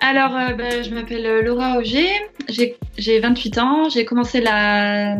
[0.00, 2.08] Alors, euh, bah, je m'appelle Laura Auger,
[2.48, 5.16] j'ai 28 ans, j'ai commencé la...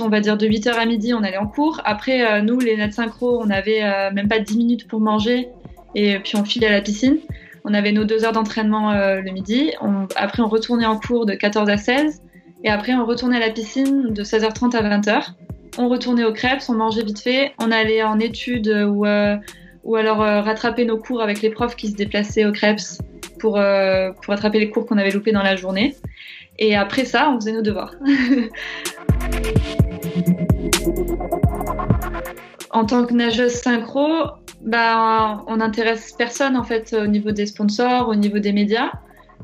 [0.00, 1.80] On va dire de 8h à midi, on allait en cours.
[1.84, 5.48] Après, euh, nous, les nat synchro, on avait euh, même pas 10 minutes pour manger
[5.96, 7.18] et puis on filait à la piscine.
[7.64, 9.72] On avait nos deux heures d'entraînement le midi.
[10.16, 12.22] Après, on retournait en cours de 14 à 16.
[12.64, 15.28] Et après, on retournait à la piscine de 16h30 à 20h.
[15.78, 17.52] On retournait aux crêpes, on mangeait vite fait.
[17.60, 19.04] On allait en études ou
[19.84, 22.98] ou alors euh, rattraper nos cours avec les profs qui se déplaçaient au Krebs
[23.38, 25.96] pour, euh, pour rattraper les cours qu'on avait loupés dans la journée.
[26.58, 27.94] Et après ça, on faisait nos devoirs.
[32.70, 34.08] en tant que nageuse synchro,
[34.60, 38.92] bah, on n'intéresse personne en fait au niveau des sponsors, au niveau des médias.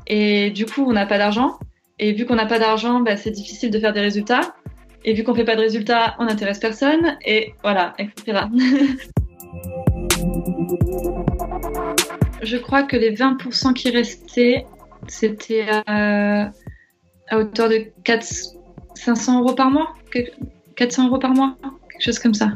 [0.07, 1.59] Et du coup, on n'a pas d'argent.
[1.99, 4.55] Et vu qu'on n'a pas d'argent, bah, c'est difficile de faire des résultats.
[5.03, 7.17] Et vu qu'on fait pas de résultats, on n'intéresse personne.
[7.25, 8.43] Et voilà, etc.
[12.41, 14.65] Je crois que les 20% qui restaient,
[15.07, 16.51] c'était à,
[17.31, 18.25] hauteur de 4,
[18.95, 19.93] 500 euros par mois
[20.75, 21.55] 400 euros par mois
[21.91, 22.51] Quelque chose comme ça.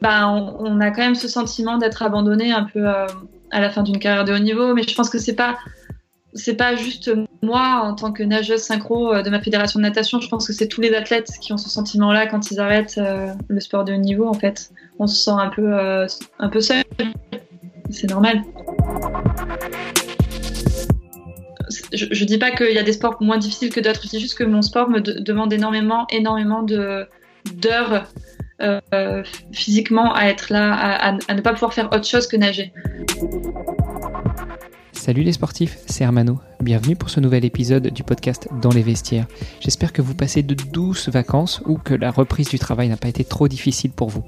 [0.00, 3.06] Bah, on, a quand même ce sentiment d'être abandonné un peu euh,
[3.50, 5.58] à la fin d'une carrière de haut niveau, mais je pense que c'est pas
[6.34, 7.10] c'est pas juste
[7.42, 10.52] moi en tant que nageuse synchro euh, de ma fédération de natation, je pense que
[10.52, 13.92] c'est tous les athlètes qui ont ce sentiment-là quand ils arrêtent euh, le sport de
[13.92, 14.26] haut niveau.
[14.26, 16.06] En fait, on se sent un peu, euh,
[16.38, 16.84] un peu seul.
[17.90, 18.42] C'est normal.
[21.92, 24.44] Je, dis pas qu'il y a des sports moins difficiles que d'autres, c'est juste que
[24.44, 27.06] mon sport me demande énormément, énormément de
[27.54, 28.06] d'heures
[29.50, 32.72] physiquement à être là, à ne pas pouvoir faire autre chose que nager.
[35.04, 36.38] Salut les sportifs, c'est Hermano.
[36.60, 39.26] Bienvenue pour ce nouvel épisode du podcast Dans les vestiaires.
[39.58, 43.08] J'espère que vous passez de douces vacances ou que la reprise du travail n'a pas
[43.08, 44.22] été trop difficile pour vous.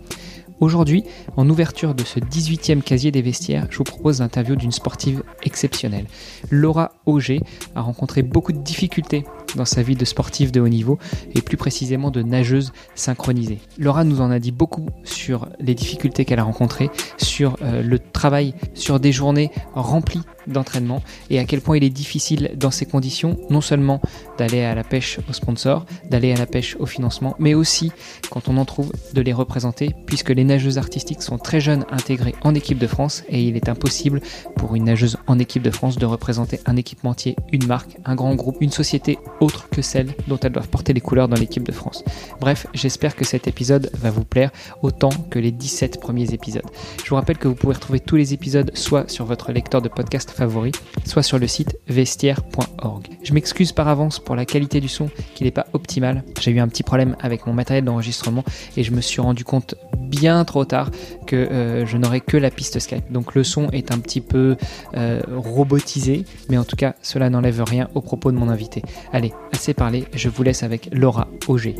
[0.58, 1.05] Aujourd'hui,
[1.36, 6.06] en ouverture de ce 18e casier des vestiaires, je vous propose l'interview d'une sportive exceptionnelle.
[6.50, 7.41] Laura Auger
[7.77, 9.22] a rencontré beaucoup de difficultés
[9.56, 10.98] dans sa vie de sportive de haut niveau
[11.34, 13.60] et plus précisément de nageuse synchronisée.
[13.78, 17.98] Laura nous en a dit beaucoup sur les difficultés qu'elle a rencontrées, sur euh, le
[17.98, 22.87] travail, sur des journées remplies d'entraînement et à quel point il est difficile dans ces
[22.87, 24.00] conditions non seulement
[24.38, 27.92] d'aller à la pêche aux sponsors, d'aller à la pêche au financement, mais aussi
[28.31, 32.34] quand on en trouve de les représenter puisque les nageuses artistiques sont très jeunes intégrées
[32.42, 34.21] en équipe de France et il est impossible
[34.56, 38.34] pour une nageuse en équipe de France de représenter un équipementier, une marque, un grand
[38.34, 41.72] groupe, une société autre que celle dont elles doivent porter les couleurs dans l'équipe de
[41.72, 42.05] France.
[42.41, 44.50] Bref, j'espère que cet épisode va vous plaire
[44.82, 46.66] autant que les 17 premiers épisodes.
[47.05, 49.88] Je vous rappelle que vous pouvez retrouver tous les épisodes soit sur votre lecteur de
[49.88, 50.72] podcast favori,
[51.04, 53.09] soit sur le site vestiaire.org.
[53.22, 56.25] Je m'excuse par avance pour la qualité du son qui n'est pas optimale.
[56.41, 58.44] J'ai eu un petit problème avec mon matériel d'enregistrement
[58.77, 60.91] et je me suis rendu compte bien trop tard
[61.27, 63.10] que euh, je n'aurais que la piste Skype.
[63.10, 64.56] Donc le son est un petit peu
[64.97, 68.83] euh, robotisé, mais en tout cas cela n'enlève rien au propos de mon invité.
[69.12, 71.75] Allez, assez parlé, je vous laisse avec Laura Auger.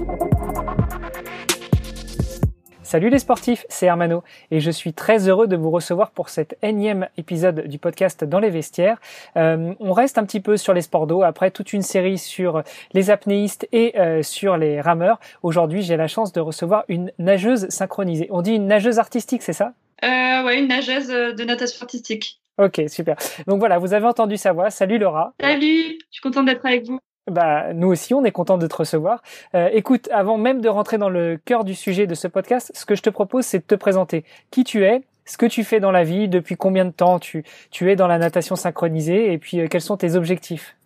[2.83, 4.23] Salut les sportifs, c'est Hermano
[4.53, 8.39] et je suis très heureux de vous recevoir pour cet énième épisode du podcast Dans
[8.39, 8.99] les vestiaires.
[9.37, 12.63] Euh, on reste un petit peu sur les sports d'eau après toute une série sur
[12.93, 15.19] les apnéistes et euh, sur les rameurs.
[15.43, 18.29] Aujourd'hui, j'ai la chance de recevoir une nageuse synchronisée.
[18.31, 19.73] On dit une nageuse artistique, c'est ça?
[20.05, 22.39] Euh, Ouais, une nageuse de natation artistique.
[22.59, 23.17] Ok, super.
[23.47, 24.71] Donc voilà, vous avez entendu sa voix.
[24.71, 25.33] Salut Laura.
[25.41, 27.01] Salut, je suis contente d'être avec vous.
[27.31, 29.23] Bah, nous aussi, on est content de te recevoir.
[29.55, 32.85] Euh, écoute, avant même de rentrer dans le cœur du sujet de ce podcast, ce
[32.85, 35.81] que je te propose, c'est de te présenter qui tu es, ce que tu fais
[35.81, 39.39] dans la vie, depuis combien de temps tu, tu es dans la natation synchronisée, et
[39.39, 40.77] puis euh, quels sont tes objectifs?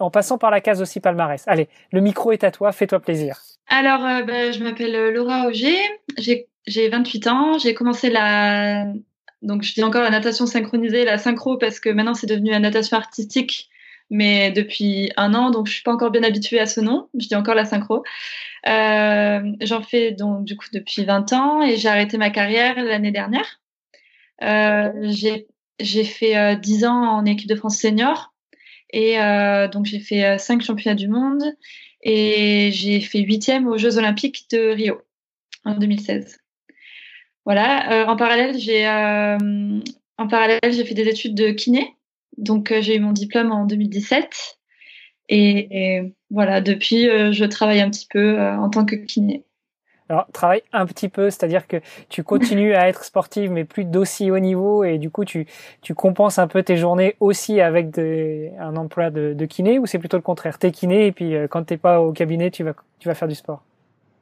[0.00, 1.44] en passant par la case aussi palmarès.
[1.46, 3.38] Allez, le micro est à toi, fais-toi plaisir.
[3.68, 5.76] Alors, euh, bah, je m'appelle Laura Auger,
[6.16, 8.86] j'ai 28 ans, j'ai commencé la...
[9.42, 12.58] Donc, je dis encore la natation synchronisée, la synchro, parce que maintenant, c'est devenu la
[12.58, 13.70] natation artistique
[14.10, 17.08] mais depuis un an, donc je suis pas encore bien habituée à ce nom.
[17.18, 18.02] Je dis encore la synchro.
[18.66, 23.12] Euh, J'en fais donc du coup depuis 20 ans et j'ai arrêté ma carrière l'année
[23.12, 23.60] dernière.
[24.42, 24.92] Euh,
[25.80, 28.32] j'ai fait euh, 10 ans en équipe de France senior
[28.90, 31.44] et euh, donc j'ai fait 5 euh, championnats du monde
[32.02, 35.02] et j'ai fait huitième aux Jeux olympiques de Rio
[35.64, 36.38] en 2016.
[37.44, 37.92] Voilà.
[37.92, 41.94] Euh, en parallèle, j'ai en parallèle j'ai fait des études de kiné
[42.38, 44.58] donc euh, j'ai eu mon diplôme en 2017
[45.30, 49.44] et, voilà, depuis euh, je travaille un petit peu euh, en tant que kiné.
[50.08, 51.76] Alors, travaille un petit peu, c'est-à-dire que
[52.08, 55.46] tu continues à être sportive, mais plus d'aussi haut niveau, et du coup, tu,
[55.82, 59.98] tu compenses un peu tes journées aussi avec un emploi de, de kiné, ou c'est
[59.98, 60.58] plutôt le contraire?
[60.58, 63.34] T'es kiné, et puis quand t'es pas au cabinet, tu vas, tu vas faire du
[63.34, 63.62] sport?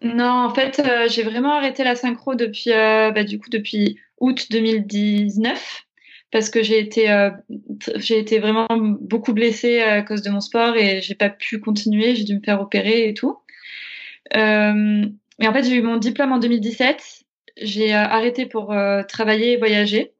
[0.02, 5.85] Non, en fait, j'ai vraiment arrêté la synchro depuis, bah, du coup, depuis août 2019
[6.32, 7.30] parce que j'ai été
[7.96, 8.66] j'ai été vraiment
[9.00, 12.42] beaucoup blessée à cause de mon sport et j'ai pas pu continuer, j'ai dû me
[12.42, 13.38] faire opérer et tout.
[14.34, 15.06] Euh,
[15.38, 17.24] mais en fait, j'ai eu mon diplôme en 2017.
[17.58, 20.12] J'ai euh, arrêté pour euh, travailler et voyager.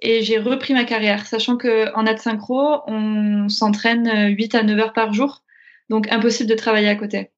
[0.00, 4.92] Et j'ai repris ma carrière, sachant que en synchro, on s'entraîne 8 à 9 heures
[4.92, 5.42] par jour.
[5.90, 7.30] Donc, impossible de travailler à côté.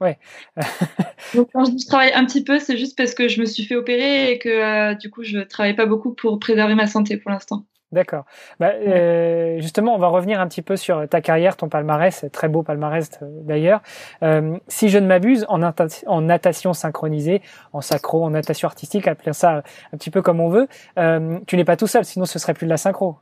[0.00, 0.18] Ouais.
[1.34, 3.76] donc, quand je travaille un petit peu, c'est juste parce que je me suis fait
[3.76, 7.64] opérer et que du coup, je travaille pas beaucoup pour préserver ma santé pour l'instant.
[7.92, 8.24] D'accord.
[8.58, 12.48] Bah, euh, justement, on va revenir un petit peu sur ta carrière, ton palmarès, très
[12.48, 13.80] beau palmarès euh, d'ailleurs.
[14.24, 19.32] Euh, si je ne m'abuse, en, en, natation synchronisée, en sacro, en natation artistique, appelons
[19.32, 19.62] ça
[19.92, 20.66] un petit peu comme on veut,
[20.98, 23.18] euh, tu n'es pas tout seul, sinon ce serait plus de la synchro.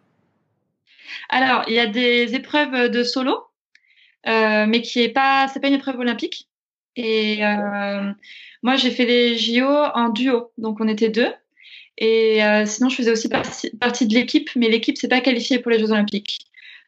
[1.29, 3.37] Alors, il y a des épreuves de solo,
[4.27, 6.49] euh, mais qui est pas, c'est pas une épreuve olympique.
[6.97, 7.41] Et
[8.63, 11.33] moi, j'ai fait les JO en duo, donc on était deux.
[11.99, 15.71] Et euh, sinon, je faisais aussi partie, de l'équipe, mais l'équipe s'est pas qualifiée pour
[15.71, 16.41] les Jeux Olympiques.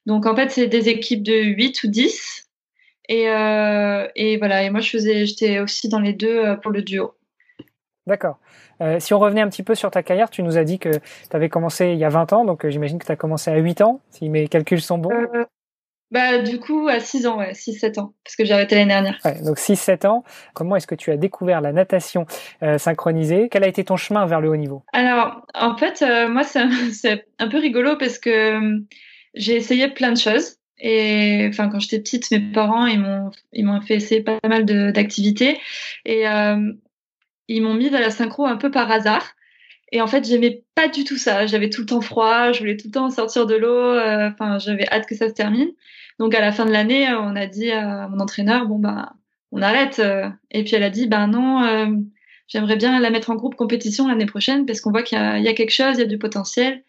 [0.05, 2.49] Donc en fait, c'est des équipes de 8 ou 10.
[3.09, 6.73] Et, euh, et voilà, et moi, je faisais, j'étais aussi dans les deux euh, pour
[6.73, 7.15] le duo.
[8.07, 8.39] D'accord.
[8.81, 10.91] Euh, si on revenait un petit peu sur ta carrière, tu nous as dit que
[10.91, 13.57] tu avais commencé il y a 20 ans, donc j'imagine que tu as commencé à
[13.57, 15.29] 8 ans, si mes calculs sont bons.
[16.13, 19.19] Bah, du coup, à 6 ans, ouais, 6-7 ans, parce que j'ai arrêté l'année dernière.
[19.25, 20.25] Ouais, donc 6-7 ans,
[20.55, 22.27] comment est-ce que tu as découvert la natation
[22.63, 23.49] euh, synchronisée?
[23.51, 24.85] Quel a été ton chemin vers le haut niveau?
[24.93, 26.61] Alors, en fait, euh, moi, c'est
[27.39, 28.79] un peu rigolo parce que euh,
[29.35, 30.57] j'ai essayé plein de choses.
[30.79, 34.65] Et enfin, quand j'étais petite, mes parents, ils m'ont, ils m'ont fait essayer pas mal
[34.65, 35.59] d'activités.
[36.05, 36.73] Et euh,
[37.49, 39.36] ils m'ont mis dans la synchro un peu par hasard.
[39.93, 41.47] Et en fait, j'aimais pas du tout ça.
[41.47, 43.99] J'avais tout le temps froid, je voulais tout le temps sortir de l'eau.
[44.33, 45.71] Enfin, j'avais hâte que ça se termine.
[46.19, 49.13] Donc à la fin de l'année, euh, on a dit à mon entraîneur, bon bah
[49.53, 49.99] on arrête.
[49.99, 50.29] Euh.
[50.51, 51.87] Et puis elle a dit, ben non, euh,
[52.49, 55.49] j'aimerais bien la mettre en groupe compétition l'année prochaine parce qu'on voit qu'il y, y,
[55.49, 56.83] a quelque chose, il y a du potentiel.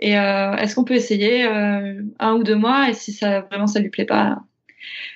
[0.00, 2.88] Et euh, est-ce qu'on peut essayer un ou deux mois?
[2.88, 4.42] Et si ça vraiment ça lui plaît pas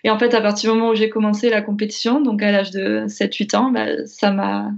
[0.04, 2.70] Et en fait, à partir du moment où j'ai commencé la compétition, donc à l'âge
[2.70, 4.70] de 7-8 ans, bah, ça m'a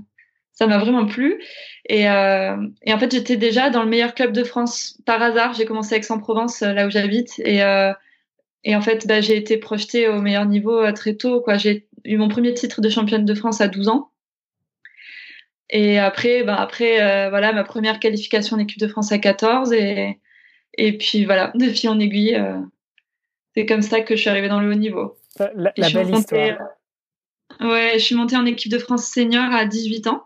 [0.58, 1.40] ça m'a vraiment plu.
[1.88, 5.54] Et, euh, et en fait, j'étais déjà dans le meilleur club de France par hasard.
[5.54, 7.92] J'ai commencé à Aix-en-Provence, là où j'habite, et euh,
[8.64, 11.40] et en fait, bah, j'ai été projetée au meilleur niveau euh, très tôt.
[11.40, 11.56] Quoi.
[11.56, 14.10] J'ai eu mon premier titre de championne de France à 12 ans.
[15.70, 19.72] Et après, bah, après euh, voilà, ma première qualification en équipe de France à 14.
[19.72, 20.18] Et,
[20.76, 22.58] et puis voilà, de fil en aiguille, euh,
[23.54, 25.16] c'est comme ça que je suis arrivée dans le haut niveau.
[25.38, 26.58] La, belle histoire.
[27.60, 30.24] ouais, je suis montée en équipe de France senior à 18 ans.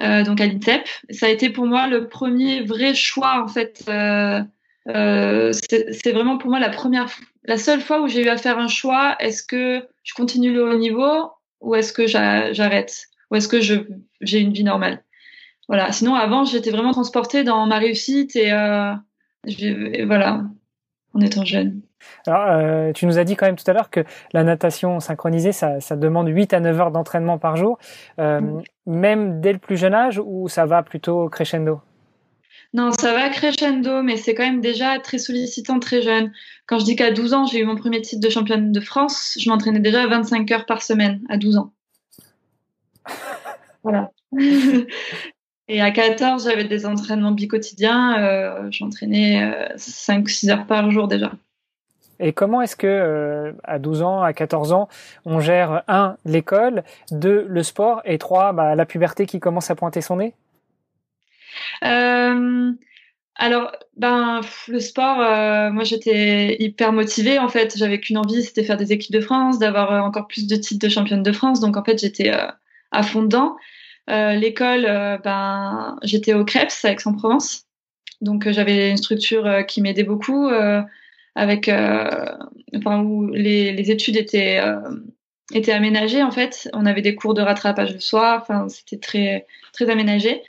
[0.00, 0.88] Euh, donc à l'INSEP.
[1.10, 3.84] Ça a été pour moi le premier vrai choix en fait.
[3.88, 4.42] Euh,
[4.88, 7.08] euh, c'est vraiment pour moi la première,
[7.44, 9.16] la seule fois où j'ai eu à faire un choix.
[9.20, 11.30] Est-ce que je continue le haut niveau
[11.60, 15.04] ou est-ce que j'arrête ou est-ce que j'ai une vie normale
[15.68, 15.92] Voilà.
[15.92, 18.92] Sinon, avant, j'étais vraiment transportée dans ma réussite et, euh,
[20.04, 20.44] voilà,
[21.14, 21.80] en étant jeune.
[22.26, 25.52] Alors, euh, tu nous as dit quand même tout à l'heure que la natation synchronisée,
[25.52, 27.78] ça, ça, demande 8 à 9 heures d'entraînement par jour,
[28.18, 28.62] euh, mm.
[28.86, 31.80] même dès le plus jeune âge, ou ça va plutôt crescendo?
[32.74, 36.32] Non, ça va crescendo, mais c'est quand même déjà très sollicitant très jeune.
[36.66, 39.36] Quand je dis qu'à 12 ans, j'ai eu mon premier titre de championne de France,
[39.38, 41.72] je m'entraînais déjà 25 heures par semaine à 12 ans.
[43.82, 44.10] voilà.
[45.68, 48.18] Et à 14, j'avais des entraînements bi-quotidiens.
[48.20, 51.32] Euh, J'entraînais 5-6 euh, heures par jour déjà.
[52.22, 54.88] Et comment est-ce que, euh, à 12 ans, à 14 ans,
[55.24, 59.74] on gère, un, l'école, deux, le sport, et trois, bah, la puberté qui commence à
[59.74, 60.32] pointer son nez?
[61.84, 62.72] Euh,
[63.34, 67.76] alors, ben, le sport, euh, moi j'étais hyper motivée en fait.
[67.76, 70.90] J'avais qu'une envie, c'était faire des équipes de France, d'avoir encore plus de titres de
[70.90, 71.58] championne de France.
[71.58, 72.30] Donc en fait, j'étais
[72.92, 73.56] à fond dedans.
[74.06, 74.82] L'école,
[75.24, 77.64] ben, j'étais au CREPS à Aix-en-Provence.
[78.20, 80.48] Donc j'avais une structure qui m'aidait beaucoup,
[81.34, 84.60] avec, enfin où les, les études étaient
[85.54, 86.68] étaient aménagées en fait.
[86.72, 88.40] On avait des cours de rattrapage le soir.
[88.42, 90.42] Enfin, c'était très très aménagé.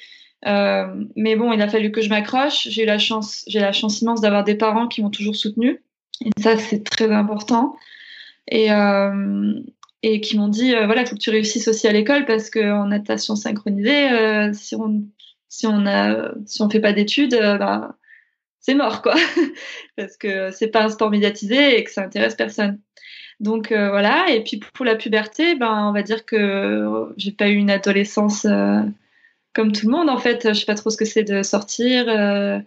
[0.45, 2.67] Euh, mais bon, il a fallu que je m'accroche.
[2.69, 5.81] J'ai eu la chance, j'ai la chance immense d'avoir des parents qui m'ont toujours soutenue.
[6.25, 7.75] Et ça, c'est très important.
[8.49, 9.53] Et, euh,
[10.01, 12.49] et qui m'ont dit, euh, voilà, il faut que tu réussisses aussi à l'école parce
[12.49, 15.03] qu'en natation synchronisée, euh, si on
[15.47, 17.95] si on a si on fait pas d'études, euh, bah,
[18.63, 19.13] c'est mort quoi,
[19.97, 22.79] parce que c'est pas un sport médiatisé et que ça intéresse personne.
[23.39, 24.29] Donc voilà.
[24.29, 28.47] Et puis pour la puberté, ben on va dire que j'ai pas eu une adolescence
[29.53, 30.49] comme tout le monde en fait.
[30.49, 32.05] Je sais pas trop ce que c'est de sortir.
[32.09, 32.59] Euh,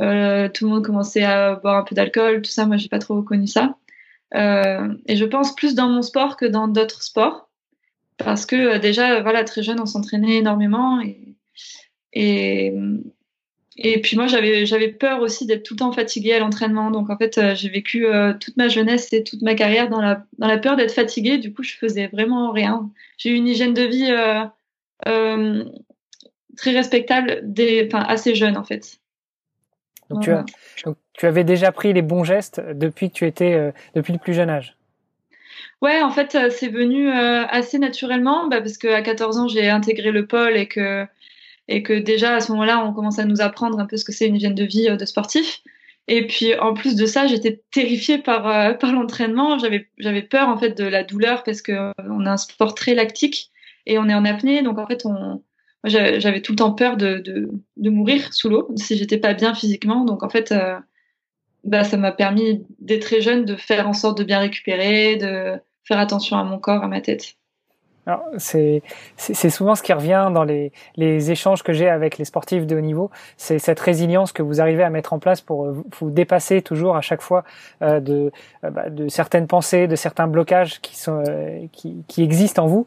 [0.00, 2.66] euh, tout le monde commençait à boire un peu d'alcool, tout ça.
[2.66, 3.76] Moi, j'ai pas trop connu ça.
[4.34, 7.48] Euh, et je pense plus dans mon sport que dans d'autres sports.
[8.18, 11.00] parce que déjà, voilà, très jeune, on s'entraînait énormément
[12.12, 12.74] et,
[13.82, 16.90] et puis moi, j'avais, j'avais peur aussi d'être tout le temps fatiguée à l'entraînement.
[16.90, 18.06] Donc en fait, j'ai vécu
[18.40, 21.38] toute ma jeunesse et toute ma carrière dans la, dans la peur d'être fatiguée.
[21.38, 22.90] Du coup, je faisais vraiment rien.
[23.18, 24.12] J'ai eu une hygiène de vie
[25.08, 25.64] euh,
[26.56, 28.98] très respectable, des, enfin, assez jeune en fait.
[30.10, 30.44] Donc, tu as,
[31.14, 34.34] tu avais déjà pris les bons gestes depuis que tu étais, euh, depuis le plus
[34.34, 34.76] jeune âge?
[35.80, 40.12] Ouais, en fait, c'est venu euh, assez naturellement bah, parce qu'à 14 ans, j'ai intégré
[40.12, 41.06] le pôle et que,
[41.72, 44.12] et que déjà à ce moment-là, on commence à nous apprendre un peu ce que
[44.12, 45.62] c'est une hygiène de vie de sportif.
[46.08, 48.42] Et puis en plus de ça, j'étais terrifiée par,
[48.78, 49.58] par l'entraînement.
[49.58, 52.94] J'avais, j'avais peur en fait de la douleur parce que on a un sport très
[52.94, 53.50] lactique
[53.86, 54.62] et on est en apnée.
[54.62, 55.04] Donc en fait,
[55.84, 59.54] j'avais tout le temps peur de, de, de mourir sous l'eau si j'étais pas bien
[59.54, 60.04] physiquement.
[60.04, 60.78] Donc en fait, euh,
[61.64, 65.58] bah, ça m'a permis dès très jeune de faire en sorte de bien récupérer, de
[65.84, 67.36] faire attention à mon corps, à ma tête.
[68.38, 68.82] C'est
[69.50, 72.80] souvent ce qui revient dans les, les échanges que j'ai avec les sportifs de haut
[72.80, 76.62] niveau, c'est cette résilience que vous arrivez à mettre en place pour euh, vous dépasser
[76.62, 77.44] toujours à chaque fois
[77.82, 78.32] euh, de,
[78.64, 81.22] euh, bah, de certaines pensées, de certains blocages qui, sont,
[81.72, 82.86] qui, qui existent en vous,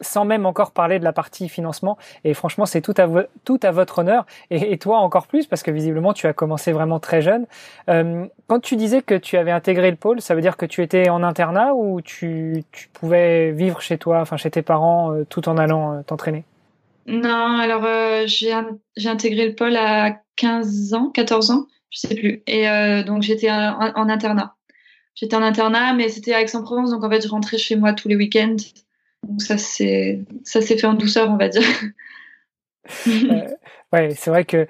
[0.00, 1.98] sans même encore parler de la partie financement.
[2.24, 3.06] Et franchement, c'est tout à,
[3.44, 6.72] tout à votre honneur, et, et, toi encore plus, parce que visiblement, tu as commencé
[6.72, 7.46] vraiment très jeune.
[7.86, 11.08] quand tu disais que tu avais intégré le pôle, ça veut dire que tu étais
[11.08, 15.56] en internat ou tu, tu pouvais vivre chez toi chez tes parents, euh, tout en
[15.56, 16.44] allant euh, t'entraîner?
[17.06, 18.52] Non, alors euh, j'ai
[19.08, 22.42] intégré le pôle à 15 ans, 14 ans, je sais plus.
[22.46, 22.64] Et
[23.04, 24.54] donc j'étais en, internat.
[25.14, 28.08] J'étais en internat, mais c'était à Aix-en-Provence, donc en fait je rentrais chez moi tous
[28.08, 28.56] les week-ends.
[29.28, 31.66] Donc ça c'est ça s'est fait en douceur, on va dire.
[33.92, 34.68] ouais, c'est vrai que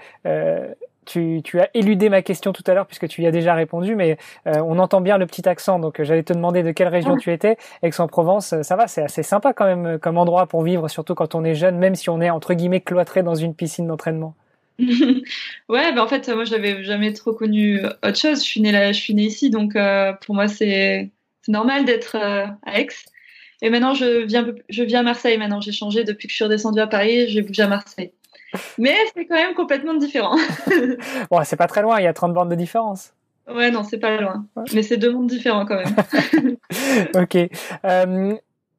[1.13, 4.19] tu, as éludé ma question tout à l'heure puisque tu y as déjà répondu, mais
[4.47, 5.79] euh, on entend bien le petit accent.
[5.79, 7.57] Donc euh, j'allais te demander de quelle région tu étais.
[7.83, 11.35] Aix-en-Provence, euh, ça va, c'est assez sympa quand même comme endroit pour vivre, surtout quand
[11.35, 14.35] on est jeune, même si on est entre guillemets cloîtré dans une piscine d'entraînement.
[14.79, 18.39] ouais, bah en fait, moi, je n'avais jamais trop connu autre chose.
[18.39, 19.77] Je suis née là, je suis née ici, donc
[20.23, 21.11] pour moi, c'est
[21.47, 22.89] normal d'être à Aix.
[23.61, 25.39] Et maintenant, je viens, je viens à Marseille.
[25.39, 27.29] Maintenant, j'ai changé depuis que je suis redescendue à Paris.
[27.29, 28.13] J'ai bougé à Marseille.
[28.79, 30.37] Mais c'est quand même complètement différent.
[31.31, 33.13] bon, c'est pas très loin, il y a 30 bornes de différence.
[33.49, 34.47] Ouais, non, c'est pas loin.
[34.73, 36.57] Mais c'est deux mondes différents quand même.
[37.15, 37.37] ok.
[37.85, 38.35] Euh,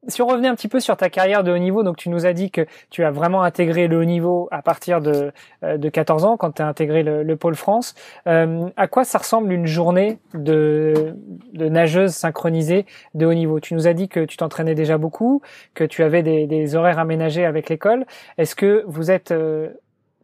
[0.08, 2.26] si on revenait un petit peu sur ta carrière de haut niveau, donc tu nous
[2.26, 5.32] as dit que tu as vraiment intégré le haut niveau à partir de,
[5.62, 7.94] euh, de 14 ans, quand tu as intégré le, pôle France.
[8.26, 11.16] Euh, à quoi ça ressemble une journée de,
[11.52, 13.60] de nageuse synchronisée de haut niveau?
[13.60, 15.42] Tu nous as dit que tu t'entraînais déjà beaucoup,
[15.74, 18.06] que tu avais des, des horaires aménagés avec l'école.
[18.38, 19.70] Est-ce que vous êtes euh,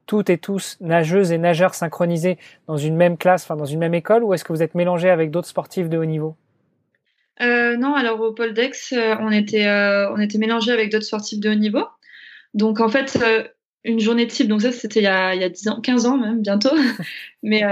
[0.06, 3.94] toutes et tous nageuses et nageurs synchronisés dans une même classe, enfin dans une même
[3.94, 6.34] école, ou est-ce que vous êtes mélangés avec d'autres sportifs de haut niveau?
[7.40, 11.04] Euh, non, alors au Pôle d'Aix, euh, on était, euh, on était mélangés avec d'autres
[11.04, 11.84] sportifs de haut niveau.
[12.54, 13.18] Donc en fait,
[13.84, 16.06] une journée type, donc ça c'était il y a, il y a 10 ans, 15
[16.06, 16.74] ans même, bientôt.
[17.42, 17.62] mais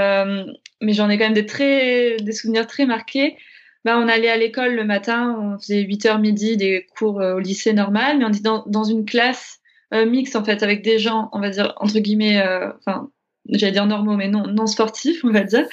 [0.80, 3.36] mais j'en ai quand même des, très, des souvenirs très marqués.
[3.84, 7.72] Bah, on allait à l'école le matin, on faisait 8h midi des cours au lycée
[7.72, 9.60] normal, mais on était dans, dans une classe
[9.92, 12.40] mixte en fait avec des gens, on va dire entre guillemets,
[12.78, 13.10] enfin
[13.48, 15.66] j'allais dire normaux, mais non, non sportifs, on va dire,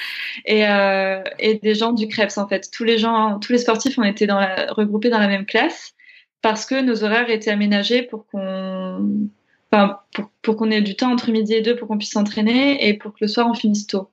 [0.44, 2.70] et, euh, et des gens du Krebs, en fait.
[2.72, 5.94] Tous les gens, tous les sportifs ont été dans la, regroupés dans la même classe
[6.42, 9.28] parce que nos horaires étaient aménagés pour qu'on,
[9.70, 9.98] enfin,
[10.42, 13.12] pour, qu'on ait du temps entre midi et deux pour qu'on puisse s'entraîner et pour
[13.12, 14.10] que le soir on finisse tôt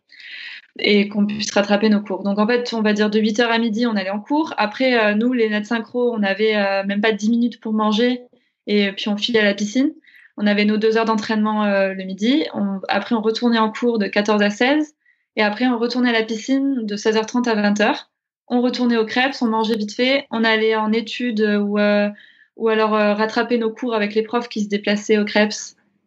[0.80, 2.24] et qu'on puisse rattraper nos cours.
[2.24, 4.56] Donc en fait, on va dire de 8h à midi, on allait en cours.
[4.58, 8.22] Après, euh, nous, les nats synchro, on avait euh, même pas 10 minutes pour manger
[8.66, 9.94] et puis on filait à la piscine.
[10.38, 12.46] On avait nos deux heures d'entraînement euh, le midi.
[12.88, 14.96] après, on retournait en cours de 14 à 16.
[15.36, 18.06] Et après, on retournait à la piscine de 16h30 à 20h.
[18.48, 20.28] On retournait aux crêpes, on mangeait vite fait.
[20.32, 22.10] On allait en études ou, euh,
[22.56, 25.54] ou alors euh, rattraper nos cours avec les profs qui se déplaçaient aux crêpes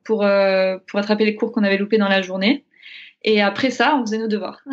[0.04, 2.64] pour, pour rattraper les cours qu'on avait loupés dans la journée.
[3.28, 4.60] Et après ça, on faisait nos devoirs.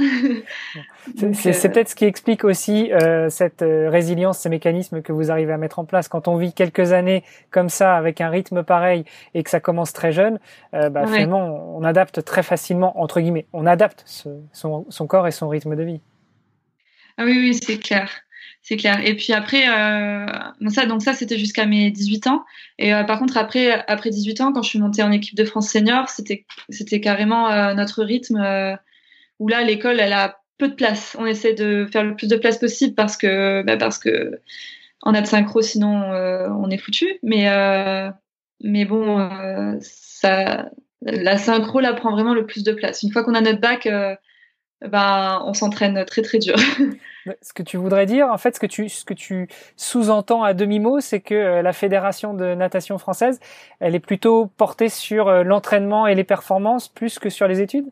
[1.34, 5.32] c'est euh, peut-être ce qui explique aussi euh, cette euh, résilience, ces mécanismes que vous
[5.32, 6.08] arrivez à mettre en place.
[6.08, 9.92] Quand on vit quelques années comme ça, avec un rythme pareil, et que ça commence
[9.92, 10.40] très jeune,
[10.72, 15.50] bah, finalement, on adapte très facilement, entre guillemets, on adapte son, son corps et son
[15.50, 16.02] rythme de vie.
[17.18, 18.23] Ah oui, oui, c'est clair
[18.64, 19.06] c'est clair.
[19.06, 20.26] Et puis après, euh,
[20.70, 22.46] ça, donc ça, c'était jusqu'à mes 18 ans.
[22.80, 25.44] Et euh, par contre, après, après 18 ans, quand je suis montée en équipe de
[25.44, 28.76] France senior, c'était, c'était carrément euh, notre rythme euh,
[29.40, 31.18] où là, l'école, elle a peu de place.
[31.20, 34.40] On essaie de faire le plus de place possible parce que, bah, parce que
[35.06, 37.20] on a de synchro, sinon on est foutu.
[37.24, 37.50] Mais,
[38.62, 40.70] mais bon, ça,
[41.02, 43.04] la synchro, là, prend vraiment le plus de place.
[43.04, 43.90] Une fois qu'on a notre bac
[44.88, 46.56] ben, on s'entraîne très très dur.
[47.42, 49.48] ce que tu voudrais dire, en fait, ce que tu, ce que tu
[49.78, 53.40] sous-entends à demi-mot, c'est que euh, la fédération de natation française,
[53.80, 57.86] elle est plutôt portée sur euh, l'entraînement et les performances plus que sur les études?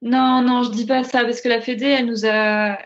[0.00, 2.78] Non, non, je dis pas ça parce que la Fédé, elle nous a.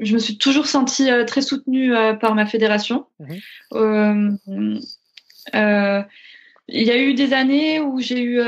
[0.00, 3.06] je me suis toujours sentie euh, très soutenue par ma fédération.
[3.20, 4.80] Mhm.
[6.68, 8.40] Il y a eu des années où j'ai eu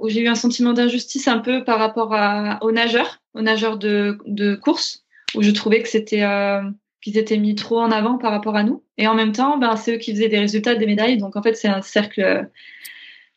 [0.00, 3.78] où j'ai eu un sentiment d'injustice un peu par rapport à, aux nageurs, aux nageurs
[3.78, 6.62] de, de course où je trouvais que c'était euh,
[7.00, 8.82] qu'ils étaient mis trop en avant par rapport à nous.
[8.98, 11.18] Et en même temps, ben, c'est eux qui faisaient des résultats, des médailles.
[11.18, 12.48] Donc en fait, c'est un cercle,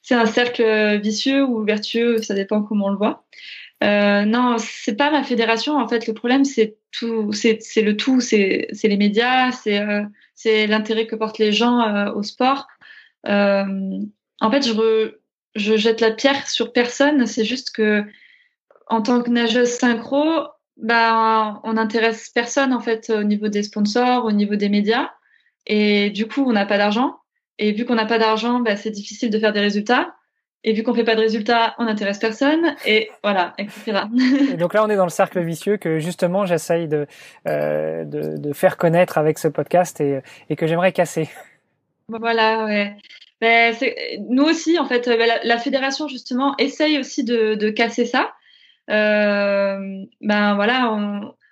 [0.01, 3.25] c'est un cercle vicieux ou vertueux, ça dépend comment on le voit.
[3.83, 5.75] Euh, non, c'est pas ma fédération.
[5.77, 11.05] En fait, le problème, c'est tout, c'est, le tout, c'est, les médias, c'est, euh, l'intérêt
[11.05, 12.67] que portent les gens euh, au sport.
[13.27, 13.99] Euh,
[14.41, 15.15] en fait, je,
[15.55, 17.25] je jette la pierre sur personne.
[17.25, 18.03] C'est juste que,
[18.87, 20.47] en tant que nageuse synchro,
[20.77, 25.11] bah, on n'intéresse personne en fait au niveau des sponsors, au niveau des médias.
[25.65, 27.17] Et du coup, on n'a pas d'argent.
[27.59, 30.15] Et vu qu'on n'a pas d'argent, bah, c'est difficile de faire des résultats.
[30.65, 32.75] Et vu qu'on fait pas de résultats, on n'intéresse personne.
[32.85, 34.03] Et voilà, etc.
[34.53, 37.05] et donc là, on est dans le cercle vicieux que justement j'essaye de,
[37.47, 41.29] euh, de, de, faire connaître avec ce podcast et, et que j'aimerais casser.
[42.07, 42.95] Voilà, ouais.
[43.43, 43.75] Ben,
[44.29, 48.31] nous aussi, en fait, la, la, fédération justement essaye aussi de, casser ça
[48.89, 50.93] euh, ben voilà,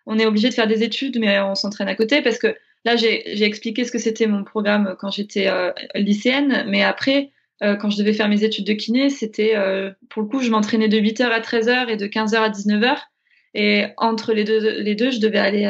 [0.05, 2.55] on, est obligé de faire des études, mais on s'entraîne à côté parce que
[2.85, 7.31] là, j'ai expliqué ce que c'était mon programme quand j'étais euh, lycéenne, mais après,
[7.61, 10.49] euh, quand je devais faire mes études de kiné, c'était euh, pour le coup, je
[10.49, 12.99] m'entraînais de 8h à 13h et de 15h à 19h.
[13.53, 15.65] Et entre les deux, les deux je devais aller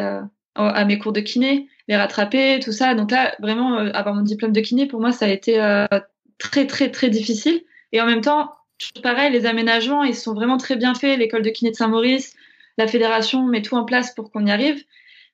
[0.53, 2.93] à mes cours de kiné, les rattraper, tout ça.
[2.93, 5.57] Donc là, vraiment, avoir mon diplôme de kiné, pour moi, ça a été
[6.41, 7.63] très, très, très difficile.
[7.91, 8.51] Et en même temps,
[9.03, 11.19] pareil, les aménagements, ils sont vraiment très bien faits.
[11.19, 12.33] L'école de kiné de Saint-Maurice,
[12.77, 14.83] la fédération met tout en place pour qu'on y arrive.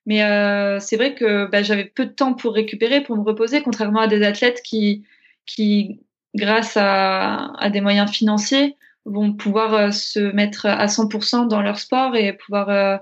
[0.06, 3.62] Mais euh, c'est vrai que bah, j'avais peu de temps pour récupérer, pour me reposer,
[3.62, 5.04] contrairement à des athlètes qui,
[5.46, 6.02] qui
[6.36, 11.80] grâce à, à des moyens financiers, vont pouvoir euh, se mettre à 100% dans leur
[11.80, 12.98] sport et pouvoir euh,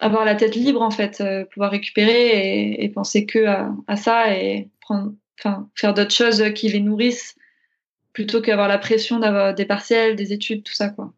[0.00, 3.44] avoir la tête libre en fait, pouvoir récupérer et, penser que
[3.86, 5.12] à ça et prendre,
[5.74, 7.34] faire d'autres choses qui les nourrissent
[8.12, 11.12] plutôt qu'avoir la pression d'avoir des partiels, des études, tout ça, quoi.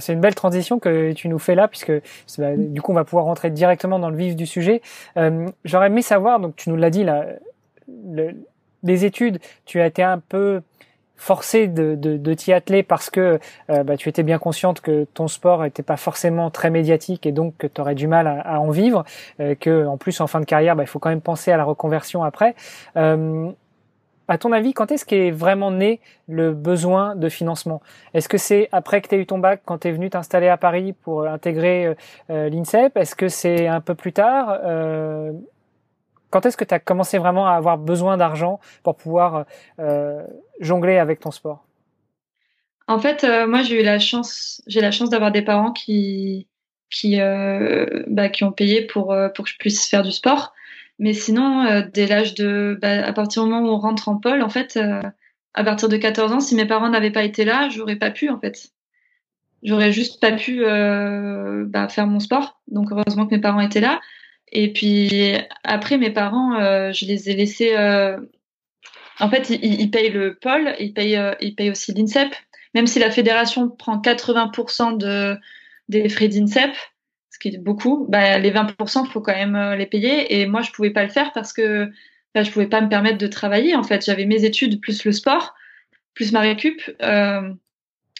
[0.00, 1.92] C'est une belle transition que tu nous fais là, puisque
[2.38, 4.82] bah, du coup on va pouvoir rentrer directement dans le vif du sujet.
[5.16, 7.26] Euh, J'aurais aimé savoir, donc tu nous l'as dit là,
[7.86, 8.32] le,
[8.82, 10.60] les études, tu as été un peu
[11.16, 13.38] forcé de, de, de t'y atteler parce que
[13.70, 17.32] euh, bah, tu étais bien consciente que ton sport n'était pas forcément très médiatique et
[17.32, 19.04] donc que tu aurais du mal à, en vivre,
[19.40, 21.56] euh, que en plus en fin de carrière, bah, il faut quand même penser à
[21.56, 22.54] la reconversion après.
[22.96, 23.50] Euh,
[24.28, 27.80] à ton avis, quand est-ce qu'est vraiment né le besoin de financement?
[28.12, 30.48] Est-ce que c'est après que tu as eu ton bac, quand tu es venu t'installer
[30.48, 31.94] à Paris pour intégrer euh,
[32.30, 32.96] euh, l'INSEP?
[32.96, 34.58] Est-ce que c'est un peu plus tard?
[36.30, 39.46] Quand est-ce que tu as commencé vraiment à avoir besoin d'argent pour pouvoir
[40.60, 41.64] jongler avec ton sport?
[42.88, 46.46] En fait, moi j'ai eu la chance, j'ai la chance d'avoir des parents qui
[46.90, 50.52] qui bah, qui ont payé pour pour que je puisse faire du sport.
[50.98, 54.16] Mais sinon, euh, dès l'âge de, bah, à partir du moment où on rentre en
[54.16, 55.02] pôle, en fait, euh,
[55.54, 58.30] à partir de 14 ans, si mes parents n'avaient pas été là, j'aurais pas pu,
[58.30, 58.70] en fait.
[59.62, 62.60] J'aurais juste pas pu euh, bah, faire mon sport.
[62.68, 64.00] Donc heureusement que mes parents étaient là.
[64.52, 67.74] Et puis après, mes parents, euh, je les ai laissés.
[69.20, 72.34] En fait, ils, ils, payent le pôle, ils payent, ils payent aussi l'INSEP.
[72.74, 75.38] Même si la fédération prend 80% de,
[75.88, 76.74] des frais d'INSEP,
[77.36, 80.40] ce qui est beaucoup, bah, les 20%, il faut quand même euh, les payer.
[80.40, 81.90] Et moi, je pouvais pas le faire parce que
[82.34, 83.76] bah, je pouvais pas me permettre de travailler.
[83.76, 85.54] En fait, j'avais mes études plus le sport,
[86.14, 86.80] plus ma récup.
[87.02, 87.52] Euh,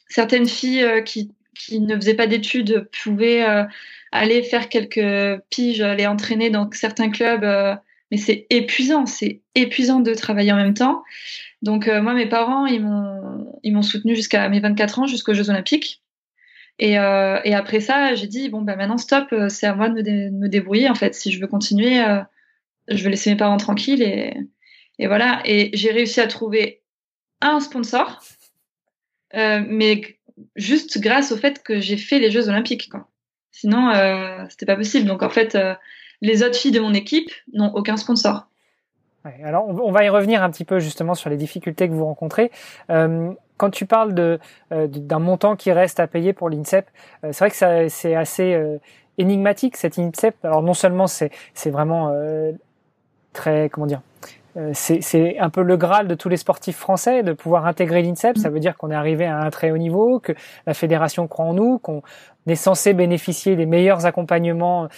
[0.09, 3.65] certaines filles euh, qui, qui ne faisaient pas d'études pouvaient euh,
[4.13, 7.45] aller faire quelques piges, aller entraîner dans certains clubs.
[7.45, 7.75] Euh,
[8.11, 11.03] mais c'est épuisant, c'est épuisant de travailler en même temps.
[11.62, 13.16] Donc moi, mes parents, ils m'ont
[13.62, 16.03] ils m'ont soutenu jusqu'à mes 24 ans, jusqu'aux Jeux Olympiques.
[16.79, 19.88] Et, euh, et après ça, j'ai dit bon bah maintenant stop, euh, c'est à moi
[19.88, 21.14] de me, débrouiller en fait.
[21.14, 22.23] Si je veux continuer, euh,
[22.88, 24.35] je vais laisser mes parents tranquilles et,
[25.07, 25.40] voilà.
[25.45, 26.83] Et j'ai réussi à trouver
[27.40, 28.23] un sponsor,
[29.35, 30.19] euh, mais
[30.55, 32.88] juste grâce au fait que j'ai fait les Jeux Olympiques.
[32.90, 33.09] Quoi.
[33.51, 35.07] Sinon, euh, c'était pas possible.
[35.07, 35.75] Donc en fait, euh,
[36.20, 38.46] les autres filles de mon équipe n'ont aucun sponsor.
[39.44, 42.50] Alors on va y revenir un petit peu justement sur les difficultés que vous rencontrez.
[42.90, 44.38] Euh, quand tu parles de
[44.72, 46.88] euh, d'un montant qui reste à payer pour l'INSEP,
[47.24, 48.79] euh, c'est vrai que c'est assez
[49.18, 50.37] énigmatique cette INSEP.
[50.44, 52.14] Alors non seulement c'est c'est vraiment
[53.33, 54.02] très comment dire
[54.73, 58.38] c'est un peu le graal de tous les sportifs français de pouvoir intégrer l'INSEP.
[58.38, 60.33] Ça veut dire qu'on est arrivé à un très haut niveau, que
[60.66, 62.03] la fédération croit en nous, qu'on
[62.47, 64.88] est censé bénéficier des meilleurs accompagnements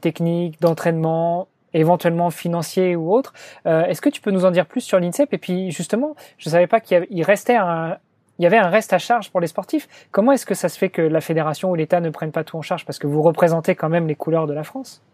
[0.00, 3.32] techniques, d'entraînement, éventuellement financiers ou autres.
[3.64, 5.32] Est-ce que tu peux nous en dire plus sur l'INSEP?
[5.32, 7.98] Et puis justement, je savais pas qu'il restait un,
[8.38, 9.86] il y avait un reste à charge pour les sportifs.
[10.10, 12.56] Comment est-ce que ça se fait que la fédération ou l'État ne prennent pas tout
[12.56, 12.84] en charge?
[12.84, 15.04] Parce que vous représentez quand même les couleurs de la France.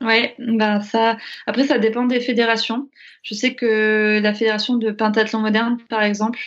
[0.00, 1.16] Ouais, ben ça.
[1.46, 2.88] Après, ça dépend des fédérations.
[3.22, 6.38] Je sais que la fédération de pentathlon moderne, par exemple,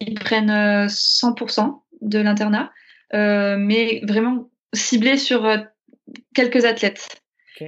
[0.00, 2.72] ils prennent 100% euh, de l'internat,
[3.14, 5.58] euh, mais vraiment ciblé sur euh,
[6.34, 7.08] quelques athlètes.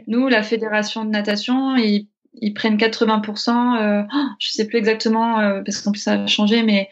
[0.06, 3.80] Nous, la fédération de natation, ils, ils prennent 80%.
[3.80, 6.88] Euh, oh, je sais plus exactement euh, parce qu'en plus ça a changé, mais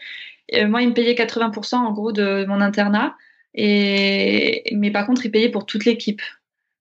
[0.55, 3.15] euh, moi, il me payait 80% en gros de mon internat.
[3.53, 6.21] Et, mais par contre, il payait pour toute l'équipe.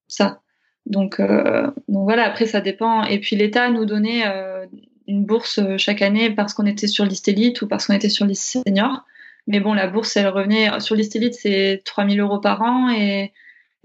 [0.08, 0.40] Ça.
[0.88, 3.04] Donc, euh, donc voilà, après, ça dépend.
[3.04, 4.66] Et puis l'État nous donnait euh,
[5.06, 8.26] une bourse chaque année parce qu'on était sur liste élite ou parce qu'on était sur
[8.26, 9.04] liste senior.
[9.46, 13.32] Mais bon, la bourse, elle revenait sur liste élite, c'est 3000 euros par an et,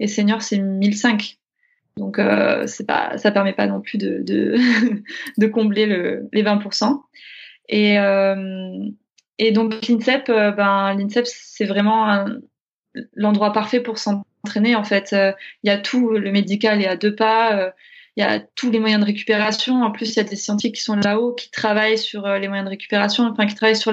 [0.00, 1.38] et senior, c'est 1005.
[1.96, 4.56] Donc, euh, c'est pas, ça permet pas non plus de,
[5.52, 7.00] combler le, les 20%.
[7.68, 8.88] Et, euh,
[9.38, 12.26] et donc l'INSEP, euh, ben l'INSEP c'est vraiment
[13.14, 13.98] l'endroit parfait pour
[14.44, 15.12] s'entraîner en fait.
[15.12, 17.70] Euh, il y a tout, le médical est à deux pas, euh,
[18.16, 19.82] il y a tous les moyens de récupération.
[19.82, 22.64] En plus, il y a des scientifiques qui sont là-haut qui travaillent sur les moyens
[22.64, 23.92] de récupération, enfin qui travaillent sur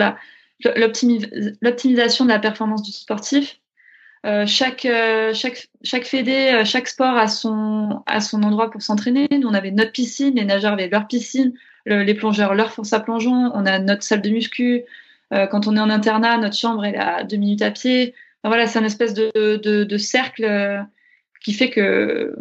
[0.75, 3.57] l'optimisation de la performance du sportif.
[4.23, 4.87] Euh, chaque
[5.33, 9.27] chaque chaque fédé, chaque sport a son a son endroit pour s'entraîner.
[9.31, 11.53] Nous, on avait notre piscine, les nageurs avaient leur piscine,
[11.87, 13.51] les plongeurs leur fosse à plongeon.
[13.55, 14.85] On a notre salle de muscu,
[15.33, 18.13] euh, quand on est en internat, notre chambre est à deux minutes à pied.
[18.43, 20.81] Voilà, c'est un espèce de, de, de cercle euh,
[21.41, 22.35] qui fait que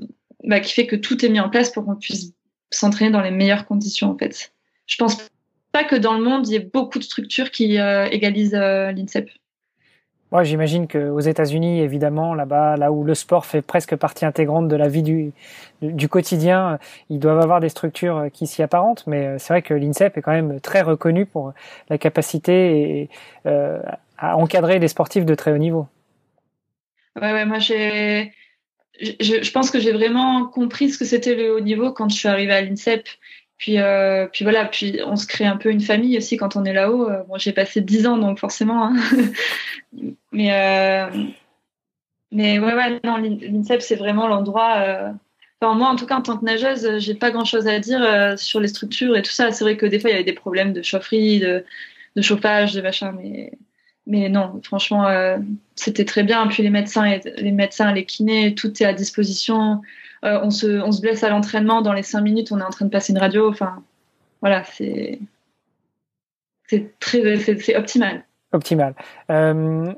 [0.45, 2.33] bah, qui fait que tout est mis en place pour qu'on puisse
[2.71, 4.53] s'entraîner dans les meilleures conditions en fait.
[4.87, 5.17] Je pense
[5.73, 9.31] pas que dans le monde il y ait beaucoup de structures qui euh, égalisent l'INSEP.
[10.33, 14.77] Moi, j'imagine qu'aux États-Unis, évidemment, là-bas, là où le sport fait presque partie intégrante de
[14.77, 15.33] la vie du,
[15.83, 19.05] du quotidien, ils doivent avoir des structures qui s'y apparentent.
[19.09, 21.53] Mais euh, c'est vrai que l'INSEP est quand même très reconnu pour
[21.89, 23.09] la capacité et,
[23.47, 23.81] euh,
[24.21, 25.89] à encadrer les sportifs de très haut niveau.
[27.21, 28.33] Ouais, ouais moi, j'ai,
[29.01, 32.29] je, pense que j'ai vraiment compris ce que c'était le haut niveau quand je suis
[32.29, 33.09] arrivée à l'INSEP.
[33.57, 36.65] Puis, euh, puis voilà, puis on se crée un peu une famille aussi quand on
[36.65, 37.11] est là-haut.
[37.11, 38.87] Euh, bon, j'ai passé dix ans, donc forcément.
[38.87, 38.97] Hein.
[40.33, 41.11] mais, euh,
[42.33, 44.77] mais ouais, ouais, non, l'INSEP, c'est vraiment l'endroit.
[44.79, 45.11] Euh...
[45.61, 48.37] Enfin, moi, en tout cas, en tant que nageuse, j'ai pas grand-chose à dire euh,
[48.39, 49.53] sur les structures et tout ça.
[49.53, 51.65] C'est vrai que des fois, il y avait des problèmes de chaufferie, de,
[52.17, 53.53] de chauffage, de machin, mais
[54.07, 55.39] mais non, franchement, euh,
[55.77, 56.47] c'était très bien.
[56.49, 59.83] Puis les médecins, les médecins, les kinés, tout est à disposition.
[60.25, 62.71] Euh, on, se, on se blesse à l'entraînement, dans les cinq minutes, on est en
[62.71, 63.49] train de passer une radio.
[63.49, 63.83] Enfin,
[64.41, 65.21] voilà, c'est
[66.69, 68.25] c'est très c'est optimal.
[68.53, 68.95] Optimal.
[69.31, 69.93] Euh,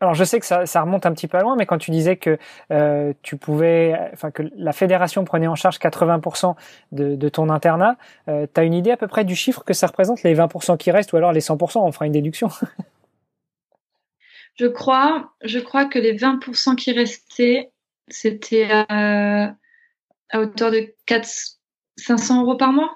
[0.00, 2.16] alors je sais que ça, remonte un petit peu à loin, mais quand tu disais
[2.16, 2.38] que
[3.22, 6.54] tu pouvais, enfin que la fédération prenait en charge 80%
[6.92, 7.96] de, de, ton internat,
[8.28, 10.76] euh, tu as une idée à peu près du chiffre que ça représente, les 20%
[10.76, 12.48] qui restent, ou alors les 100%, on fera une déduction.
[14.58, 17.70] je crois, je crois que les 20% qui restaient,
[18.08, 19.54] c'était à,
[20.34, 21.28] hauteur de 4,
[21.96, 22.90] 500 euros par mois,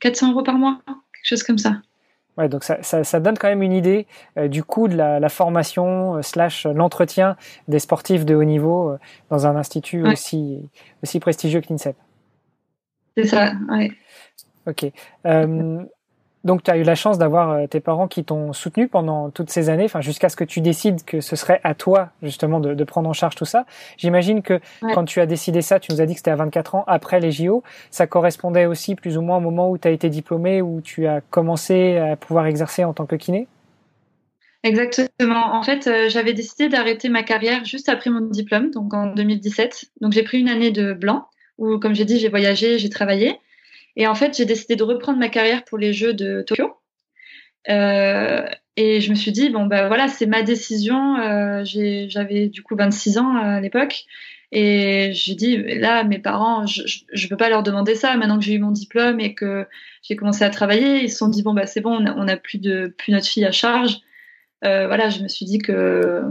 [0.00, 1.82] 400 euros par mois, quelque chose comme ça.
[2.38, 4.06] Ouais, donc ça, ça, ça donne quand même une idée
[4.38, 7.36] euh, du coût de la, la formation euh, slash l'entretien
[7.68, 8.98] des sportifs de haut niveau euh,
[9.30, 10.58] dans un institut aussi,
[11.02, 11.96] aussi prestigieux que l'INSEP.
[13.16, 13.92] C'est ça, oui.
[14.66, 14.90] Ok.
[16.44, 19.50] Donc, tu as eu la chance d'avoir euh, tes parents qui t'ont soutenu pendant toutes
[19.50, 22.74] ces années, enfin jusqu'à ce que tu décides que ce serait à toi justement de,
[22.74, 23.66] de prendre en charge tout ça.
[23.98, 24.60] J'imagine que
[24.94, 27.20] quand tu as décidé ça, tu nous as dit que c'était à 24 ans après
[27.20, 30.62] les JO, ça correspondait aussi plus ou moins au moment où tu as été diplômé,
[30.62, 33.46] où tu as commencé à pouvoir exercer en tant que kiné?
[34.62, 35.54] Exactement.
[35.54, 39.86] En fait, euh, j'avais décidé d'arrêter ma carrière juste après mon diplôme, donc en 2017.
[40.00, 41.26] Donc j'ai pris une année de blanc,
[41.58, 43.38] où comme j'ai dit, j'ai voyagé, j'ai travaillé.
[44.00, 46.72] Et en fait, j'ai décidé de reprendre ma carrière pour les Jeux de Tokyo.
[47.68, 48.46] Euh,
[48.78, 51.16] et je me suis dit, bon, ben voilà, c'est ma décision.
[51.18, 54.04] Euh, J'avais du coup 26 ans à l'époque.
[54.52, 56.82] Et j'ai dit, là, mes parents, je
[57.12, 58.16] ne peux pas leur demander ça.
[58.16, 59.66] Maintenant que j'ai eu mon diplôme et que
[60.02, 62.56] j'ai commencé à travailler, ils se sont dit, bon, bah, c'est bon, on n'a plus,
[62.56, 63.98] de, plus notre fille à charge.
[64.64, 66.22] Euh, voilà, je me suis dit que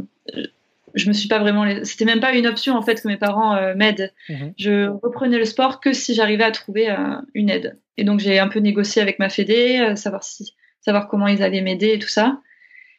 [0.93, 3.56] je me suis pas vraiment c'était même pas une option en fait que mes parents
[3.56, 4.13] euh, m'aident.
[4.30, 4.54] Mhm.
[4.58, 6.95] je reprenais le sport que si j'arrivais à trouver euh,
[7.34, 7.80] une aide.
[7.97, 11.43] Et donc j'ai un peu négocié avec ma fédé euh, savoir si savoir comment ils
[11.43, 12.39] allaient m'aider et tout ça.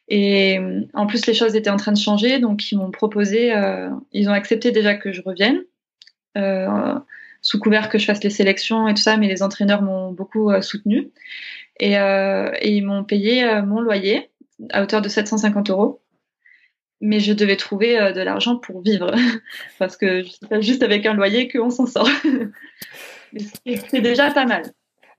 [0.09, 0.59] Et
[0.93, 3.55] en plus les choses étaient en train de changer donc ils m'ont proposé
[4.11, 5.63] ils ont accepté déjà que je revienne
[7.43, 10.51] sous couvert que je fasse les sélections et tout ça, mais les entraîneurs m'ont beaucoup
[10.63, 11.13] soutenu
[11.79, 14.31] et, et, ils m'ont payé mon loyer
[14.71, 16.01] à hauteur de 750 euros
[17.01, 19.13] mais je devais trouver euh, de l'argent pour vivre
[19.79, 22.09] parce que c'est pas juste avec un loyer qu'on s'en sort.
[23.37, 24.63] c'est déjà pas mal.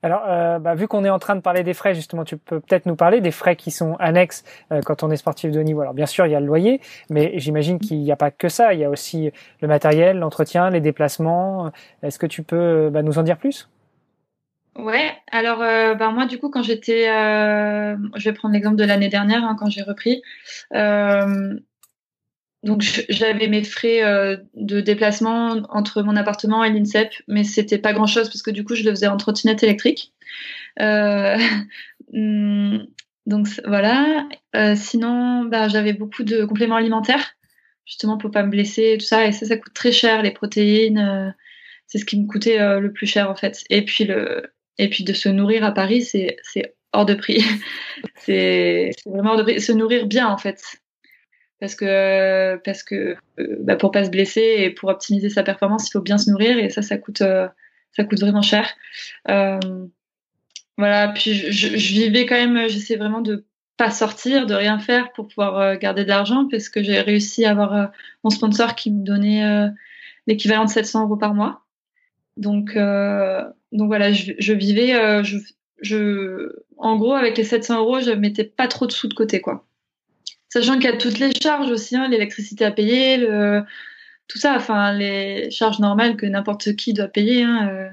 [0.04, 2.58] Alors, euh, bah, vu qu'on est en train de parler des frais, justement, tu peux
[2.58, 4.42] peut-être nous parler des frais qui sont annexes
[4.72, 5.80] euh, quand on est sportif de niveau.
[5.80, 8.48] Alors, bien sûr, il y a le loyer, mais j'imagine qu'il n'y a pas que
[8.48, 8.74] ça.
[8.74, 11.70] Il y a aussi le matériel, l'entretien, les déplacements.
[12.02, 13.68] Est-ce que tu peux bah, nous en dire plus?
[14.74, 19.10] Ouais, alors euh, bah, moi du coup quand j'étais, je vais prendre l'exemple de l'année
[19.10, 20.22] dernière hein, quand j'ai repris,
[22.62, 27.92] donc j'avais mes frais euh, de déplacement entre mon appartement et l'INSEP, mais c'était pas
[27.92, 30.12] grand chose parce que du coup je le faisais en trottinette électrique.
[30.80, 31.36] Euh,
[32.12, 32.78] hmm,
[33.26, 34.28] donc voilà.
[34.54, 37.36] Euh, sinon, bah, j'avais beaucoup de compléments alimentaires,
[37.84, 39.26] justement pour pas me blesser et tout ça.
[39.26, 41.34] Et ça, ça coûte très cher les protéines.
[41.86, 43.64] c'est ce qui me coûtait le plus cher en fait.
[43.70, 46.36] Et puis le, et puis de se nourrir à Paris, c'est
[46.92, 47.44] hors de prix.
[48.16, 49.60] c'est vraiment hors de prix.
[49.60, 50.81] Se nourrir bien en fait
[51.62, 55.88] parce que parce que euh, bah, pour pas se blesser et pour optimiser sa performance,
[55.88, 57.46] il faut bien se nourrir et ça, ça coûte euh,
[57.92, 58.68] ça coûte vraiment cher.
[59.28, 59.60] Euh,
[60.76, 63.44] voilà, puis je, vivais quand même, j'essaie vraiment de
[63.76, 67.52] pas sortir, de rien faire pour pouvoir garder de l'argent parce que j'ai réussi à
[67.52, 67.92] avoir
[68.24, 69.68] mon sponsor qui me donnait
[70.26, 71.62] l'équivalent de 700 euros par mois.
[72.38, 75.22] Donc donc voilà, je, vivais,
[75.80, 79.40] je en gros avec les 700 euros, je mettais pas trop de sous de côté
[79.40, 79.64] quoi.
[80.52, 83.62] Sachant qu'il y a toutes les charges aussi, hein, l'électricité à payer, le,
[84.28, 87.88] tout ça, enfin les charges normales que n'importe qui doit payer, hein, euh,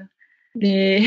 [0.56, 1.06] les,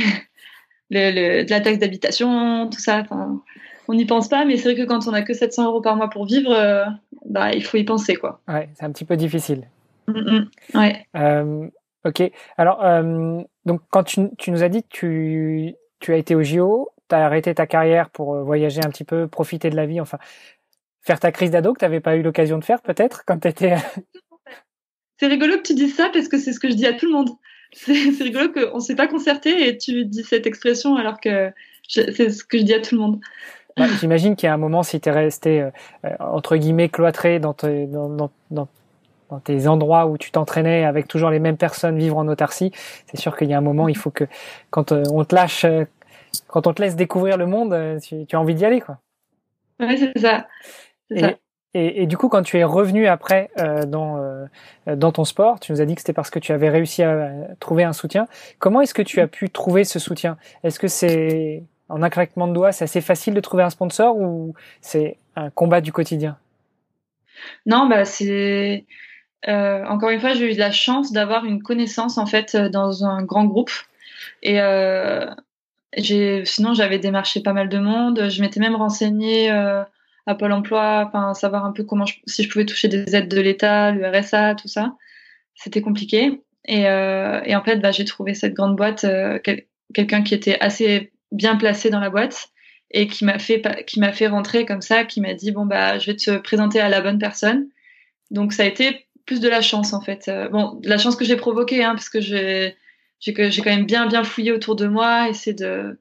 [0.90, 3.02] de la taxe d'habitation, tout ça.
[3.02, 3.40] Enfin,
[3.88, 5.96] on n'y pense pas, mais c'est vrai que quand on a que 700 euros par
[5.96, 6.86] mois pour vivre, euh,
[7.26, 8.42] bah il faut y penser quoi.
[8.48, 9.68] Ouais, c'est un petit peu difficile.
[10.08, 11.06] Mm, mm, ouais.
[11.16, 11.68] Euh,
[12.04, 12.32] ok.
[12.58, 12.84] Alors
[13.66, 17.16] donc quand tu, tu, nous as dit que tu, tu as été au JO, tu
[17.16, 20.18] as arrêté ta carrière pour voyager un petit peu, profiter de la vie, enfin
[21.04, 23.48] faire ta crise d'ado que tu n'avais pas eu l'occasion de faire peut-être quand tu
[23.48, 23.76] étais...
[25.18, 27.06] c'est rigolo que tu dises ça parce que c'est ce que je dis à tout
[27.06, 27.30] le monde.
[27.76, 31.52] C'est rigolo qu'on ne s'est pas concerté et tu dis cette expression alors que
[31.88, 33.20] c'est ce que je dis à tout le monde.
[34.00, 35.72] J'imagine qu'il y a un moment, si tu es resté, euh,
[36.06, 38.68] euh, entre guillemets, cloîtré dans, dans, dans,
[39.32, 42.72] dans tes endroits où tu t'entraînais avec toujours les mêmes personnes vivre en autarcie,
[43.08, 44.26] c'est sûr qu'il y a un moment, il faut que
[44.70, 45.66] quand euh, on te lâche,
[46.46, 49.00] quand on te laisse découvrir le monde, tu, tu as envie d'y aller, quoi.
[49.80, 50.48] Ouais, c'est ça.
[51.76, 54.46] Et, et, du coup, quand tu es revenu après euh, dans, euh,
[54.96, 57.32] dans ton sport, tu nous as dit que c'était parce que tu avais réussi à
[57.60, 58.28] trouver un soutien.
[58.60, 60.38] Comment est-ce que tu as pu trouver ce soutien?
[60.64, 64.16] Est-ce que c'est en un claquement de doigts, c'est assez facile de trouver un sponsor
[64.16, 66.38] ou c'est un combat du quotidien?
[67.66, 68.86] Non, bah c'est
[69.48, 73.24] euh, encore une fois, j'ai eu la chance d'avoir une connaissance en fait dans un
[73.24, 73.72] grand groupe
[74.42, 75.26] et euh,
[75.98, 78.30] sinon j'avais démarché pas mal de monde.
[78.30, 79.84] Je m'étais même renseignée euh,
[80.26, 83.42] à Pôle emploi, enfin savoir un peu comment si je pouvais toucher des aides de
[83.42, 84.96] l'État, le RSA, tout ça.
[85.56, 86.42] C'était compliqué.
[86.66, 89.38] Et, euh, et, en fait, bah, j'ai trouvé cette grande boîte, euh,
[89.94, 92.50] quelqu'un qui était assez bien placé dans la boîte
[92.92, 95.98] et qui m'a fait qui m'a fait rentrer comme ça, qui m'a dit bon bah
[95.98, 97.68] je vais te présenter à la bonne personne.
[98.32, 100.28] Donc ça a été plus de la chance en fait.
[100.28, 102.76] Euh, bon, la chance que j'ai provoquée, hein, parce que j'ai
[103.20, 106.00] j'ai quand même bien bien fouillé autour de moi, essayé de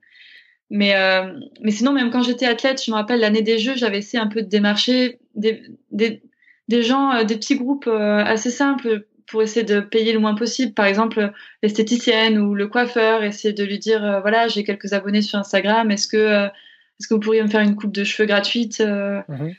[0.72, 3.98] mais, euh, mais sinon, même quand j'étais athlète, je me rappelle l'année des Jeux, j'avais
[3.98, 6.22] essayé un peu de démarcher des, des,
[6.68, 10.34] des gens, euh, des petits groupes euh, assez simples pour essayer de payer le moins
[10.34, 10.72] possible.
[10.72, 11.30] Par exemple,
[11.62, 16.08] l'esthéticienne ou le coiffeur, essayer de lui dire voilà, j'ai quelques abonnés sur Instagram, est-ce
[16.08, 19.54] que, est-ce que vous pourriez me faire une coupe de cheveux gratuite mhm.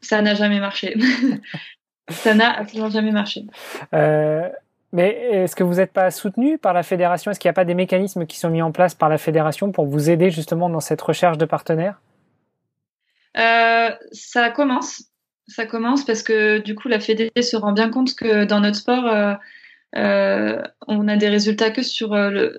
[0.00, 0.96] Ça n'a jamais marché.
[2.10, 3.44] ça n'a absolument jamais marché.
[4.94, 7.30] Euh, mais est-ce que vous n'êtes pas soutenu par la fédération?
[7.30, 9.72] Est-ce qu'il n'y a pas des mécanismes qui sont mis en place par la fédération
[9.72, 12.00] pour vous aider justement dans cette recherche de partenaires?
[13.36, 15.04] Euh, Ça commence.
[15.46, 18.76] Ça commence parce que du coup, la fédé se rend bien compte que dans notre
[18.76, 19.34] sport, euh,
[19.96, 22.10] euh, on a des résultats que sur,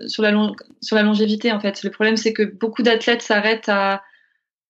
[0.07, 1.83] sur, la, sur la longévité en fait.
[1.83, 4.01] Le problème, c'est que beaucoup d'athlètes s'arrêtent à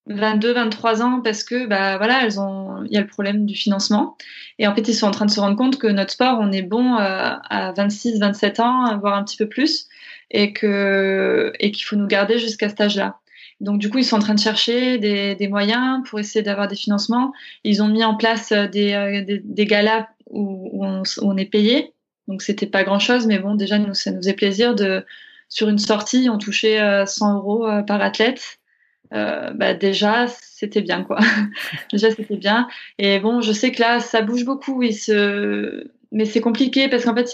[0.09, 3.55] 22, 23 ans parce que bah voilà, elles ont il y a le problème du
[3.55, 4.17] financement
[4.57, 6.51] et en fait ils sont en train de se rendre compte que notre sport on
[6.51, 9.87] est bon euh, à 26, 27 ans, voire un petit peu plus
[10.31, 13.19] et que et qu'il faut nous garder jusqu'à cet âge-là.
[13.61, 16.67] Donc du coup ils sont en train de chercher des, des moyens pour essayer d'avoir
[16.67, 17.31] des financements.
[17.63, 21.93] Ils ont mis en place des euh, des, des galas où, on, on, est payé.
[22.27, 25.05] Donc c'était pas grand chose mais bon déjà nous ça nous faisait plaisir de
[25.49, 28.58] sur une sortie on touchait 100 euh, euros par athlète
[29.13, 31.19] euh, bah déjà c'était bien quoi.
[31.91, 32.67] déjà c'était bien.
[32.97, 37.33] Et bon, je sais que là ça bouge beaucoup, mais c'est compliqué parce qu'en fait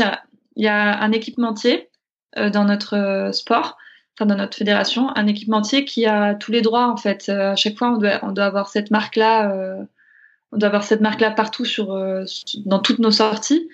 [0.56, 1.90] il y a, un équipementier
[2.36, 3.78] dans notre sport,
[4.16, 7.30] enfin dans notre fédération, un équipementier qui a tous les droits en fait.
[7.30, 9.86] à chaque fois, on doit, avoir cette marque-là
[10.56, 12.24] on doit avoir cette marque-là partout sur, euh,
[12.66, 13.68] dans toutes nos sorties.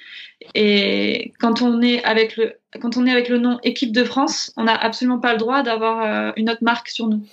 [0.56, 4.52] Et quand on est avec le, quand on est avec le nom équipe de France,
[4.58, 7.24] on n'a absolument pas le droit d'avoir euh, une autre marque sur nous.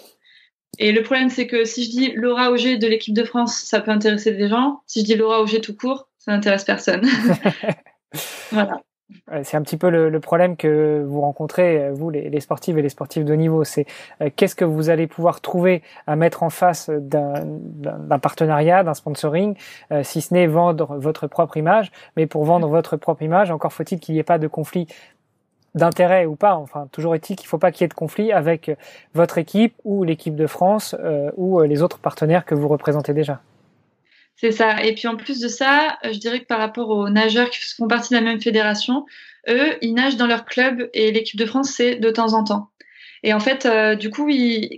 [0.78, 3.81] Et le problème, c'est que si je dis Laura Auger de l'équipe de France, ça
[3.81, 4.83] peut intéresser des gens.
[4.87, 7.07] Si je dis Laura Auger tout court, ça n'intéresse personne.
[8.52, 8.81] voilà.
[9.42, 12.83] C'est un petit peu le, problème que vous rencontrez, euh, vous, les, les sportifs et
[12.83, 13.64] les sportifs de niveau.
[13.64, 13.87] C'est
[14.20, 19.57] euh, qu'est-ce que vous allez pouvoir trouver à mettre en face d'un partenariat, d'un sponsoring,
[19.92, 21.90] euh, si ce n'est vendre votre propre image.
[22.16, 24.87] Mais pour vendre votre propre image, encore faut-il qu'il n'y ait pas de conflit
[25.79, 26.55] d'intérêt ou pas.
[26.55, 28.71] Enfin, toujours est-il qu'il ne faut pas qu'il y ait de conflit avec
[29.14, 30.95] votre équipe ou l'équipe de France
[31.37, 33.41] ou les autres partenaires que vous représentez déjà.
[34.41, 34.83] C'est ça.
[34.85, 37.59] Et puis en plus de ça, euh, je dirais que par rapport aux nageurs qui
[37.77, 39.05] font partie de la même fédération,
[39.49, 42.71] eux, ils nagent dans leur club et l'équipe de France, c'est de temps en temps.
[43.25, 44.31] Et en fait, euh, du coup,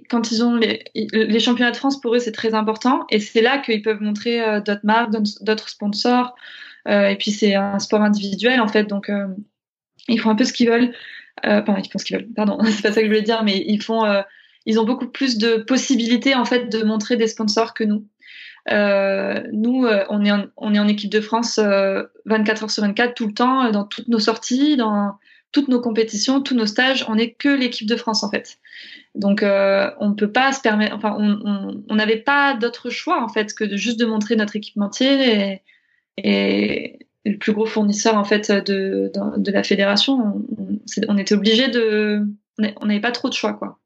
[0.08, 3.04] quand ils ont les, championnats de France, pour eux, c'est très important.
[3.10, 5.10] Et c'est là qu'ils peuvent montrer euh, d'autres marques,
[5.42, 6.34] d'autres sponsors.
[6.88, 8.84] et puis, c'est un sport individuel, en fait.
[8.84, 9.10] Donc,
[10.08, 10.92] ils font un peu ce qu'ils veulent.
[11.44, 12.28] enfin, ils font ce qu'ils veulent.
[12.34, 14.04] Pardon, c'est pas ça que je voulais dire, mais ils font.
[14.66, 18.04] ils ont beaucoup plus de possibilités, en fait, de montrer des sponsors que nous.
[18.70, 22.70] Euh, nous, euh, on, est en, on est en équipe de France 24 euh, heures
[22.70, 25.18] sur 24, tout le temps, dans toutes nos sorties, dans
[25.52, 28.58] toutes nos compétitions, tous nos stages, on n'est que l'équipe de France en fait.
[29.16, 33.52] Donc on ne peut pas se permettre, enfin on n'avait pas d'autre choix en fait
[33.54, 35.62] que de juste de montrer notre équipementier et,
[36.18, 40.42] et le plus gros fournisseur en fait de, de, la fédération.
[40.58, 40.78] On,
[41.08, 42.26] on était obligé de,
[42.80, 43.80] on n'avait pas trop de choix quoi.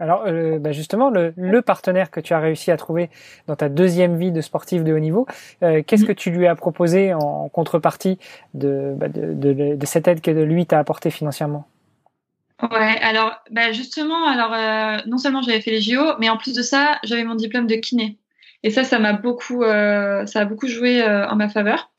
[0.00, 3.10] Alors euh, bah, justement, le, partenaire que tu as réussi à trouver
[3.46, 5.26] dans ta deuxième vie de sportif de haut niveau,
[5.62, 6.06] euh, qu'est-ce mm.
[6.06, 8.18] que tu lui as proposé en contrepartie
[8.54, 11.66] bah, de, cette aide que lui t'a apporté financièrement?
[12.62, 16.54] Ouais, alors bah, justement, alors euh, non seulement j'avais fait les JO, mais en plus
[16.54, 18.18] de ça, j'avais mon diplôme de kiné.
[18.62, 21.90] Et ça, ça m'a beaucoup, ça a beaucoup joué en ma faveur.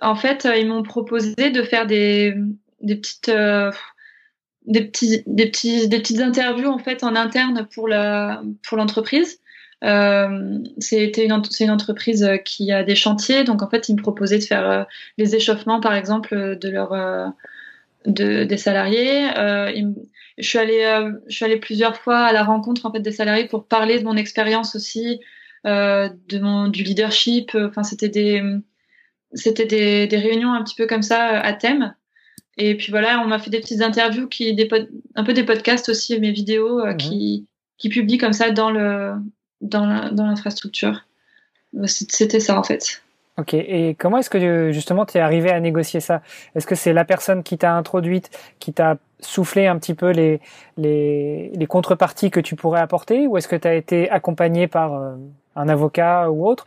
[0.00, 2.34] En fait, ils m'ont proposé de faire des,
[2.80, 3.30] des petites
[4.66, 9.40] des petits des petits des petites interviews en fait en interne pour la pour l'entreprise.
[9.82, 13.44] Euh, c'était une c'est une entreprise qui a des chantiers.
[13.44, 14.84] Donc en fait ils me proposaient de faire euh,
[15.16, 17.26] les échauffements par exemple de leur euh,
[18.06, 19.28] de des salariés.
[19.38, 19.72] Euh,
[20.38, 23.12] je suis allée euh, je suis allée plusieurs fois à la rencontre en fait des
[23.12, 25.20] salariés pour parler de mon expérience aussi
[25.64, 27.54] de mon du leadership.
[27.54, 28.42] Enfin c'était des
[29.32, 31.94] c'était des, des réunions un petit peu comme ça à thème.
[32.56, 34.68] Et puis voilà, on m'a fait des petites interviews, qui, des
[35.14, 37.46] un peu des podcasts aussi, mes vidéos euh, qui,
[37.78, 39.14] qui publient comme ça dans le
[39.60, 41.06] dans l'infrastructure.
[41.76, 43.02] Euh, c'était ça en fait.
[43.38, 46.20] Ok, et comment est-ce que justement tu es arrivé à négocier ça?
[46.54, 50.40] Est-ce que c'est la personne qui t'a introduite, qui t'a soufflé un petit peu les,
[50.76, 54.94] les, les, contreparties que tu pourrais apporter, ou est-ce que tu as été accompagné par
[54.94, 55.14] euh,
[55.56, 56.66] un avocat ou autre?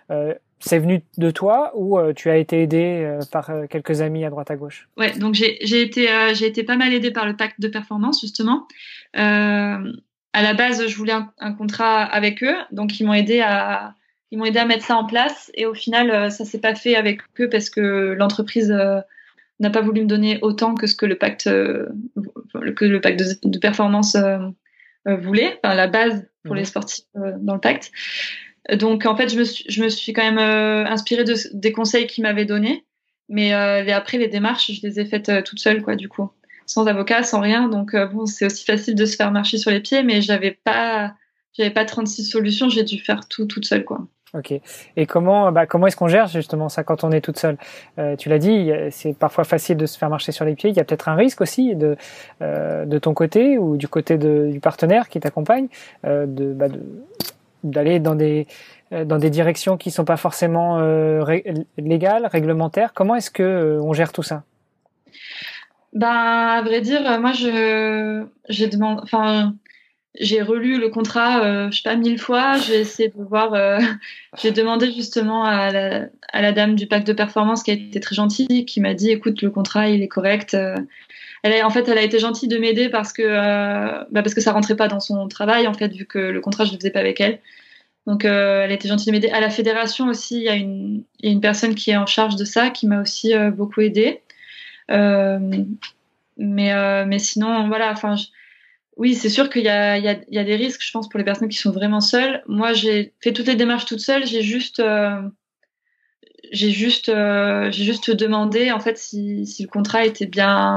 [0.66, 4.24] C'est venu de toi ou euh, tu as été aidé euh, par euh, quelques amis
[4.24, 4.88] à droite à gauche?
[4.98, 8.68] Ouais, donc j'ai été j'ai été pas mal aidé par le pacte de performance justement.
[9.14, 13.96] à la base, je voulais un, contrat avec eux, donc ils m'ont aidé à
[14.32, 16.96] ils m'ont aidé à mettre ça en place et au final ça s'est pas fait
[16.96, 18.72] avec eux parce que l'entreprise
[19.60, 23.50] n'a pas voulu me donner autant que ce que le pacte que le pacte de,
[23.50, 24.18] de performance
[25.06, 26.58] voulait, enfin la base pour mmh.
[26.58, 27.92] les sportifs dans le pacte.
[28.72, 31.72] Donc en fait, je me suis, je me suis quand même euh, inspirée de, des
[31.72, 32.86] conseils qu'il m'avait donnés.
[33.30, 36.30] Mais euh, après, les démarches, je les ai faites euh, toute seule, quoi, du coup.
[36.66, 37.68] Sans avocat, sans rien.
[37.68, 40.52] Donc euh, bon, c'est aussi facile de se faire marcher sur les pieds, mais j'avais
[40.64, 41.14] pas,
[41.58, 44.08] j'avais pas 36 solutions, j'ai dû faire tout toute seule, quoi.
[44.34, 44.52] Ok.
[44.96, 47.58] Et comment, bah, comment est-ce qu'on gère justement ça quand on est toute seule?
[48.18, 50.72] Tu l'as dit, c'est parfois facile de se faire marcher sur les pieds.
[50.72, 51.96] Il y a peut-être un risque aussi de
[52.42, 55.68] de ton côté ou du côté de, du partenaire qui t'accompagne
[56.04, 56.82] de, bah, de
[57.64, 58.48] d'aller dans des
[58.94, 61.24] euh, dans des directions qui sont pas forcément euh,
[61.78, 62.94] légales, réglementaires.
[62.94, 64.44] Comment est-ce que euh, on gère tout ça?
[65.94, 69.56] Ben, à vrai dire, moi, je j'ai demandé, enfin,
[70.20, 72.58] j'ai relu le contrat, euh, je sais pas mille fois.
[72.58, 73.56] J'ai essayé de voir.
[74.42, 78.00] j'ai demandé justement à la, à la dame du pacte de performance qui a été
[78.00, 80.56] très gentille, qui m'a dit, écoute, le contrat, il est correct.
[81.44, 84.34] Elle a, en fait, elle a été gentille de m'aider parce que euh, bah parce
[84.34, 86.78] que ça rentrait pas dans son travail en fait, vu que le contrat je le
[86.78, 87.40] faisais pas avec elle.
[88.06, 89.30] Donc, euh, elle a été gentille de m'aider.
[89.30, 92.70] À la fédération aussi, il y, a une, personne qui est en charge de ça,
[92.70, 94.22] qui m'a aussi euh, beaucoup aidé.
[94.92, 95.40] Euh,
[96.38, 97.92] mais, mais sinon, voilà.
[97.92, 98.16] Enfin,
[98.98, 101.58] oui, c'est sûr qu'il y y, a, des risques, je pense, pour les personnes qui
[101.58, 102.44] sont vraiment seules.
[102.48, 104.26] Moi, j'ai fait toutes les démarches toute seule.
[104.26, 104.82] J'ai juste
[106.52, 110.76] j'ai juste j'ai juste demandé en fait si le contrat était bien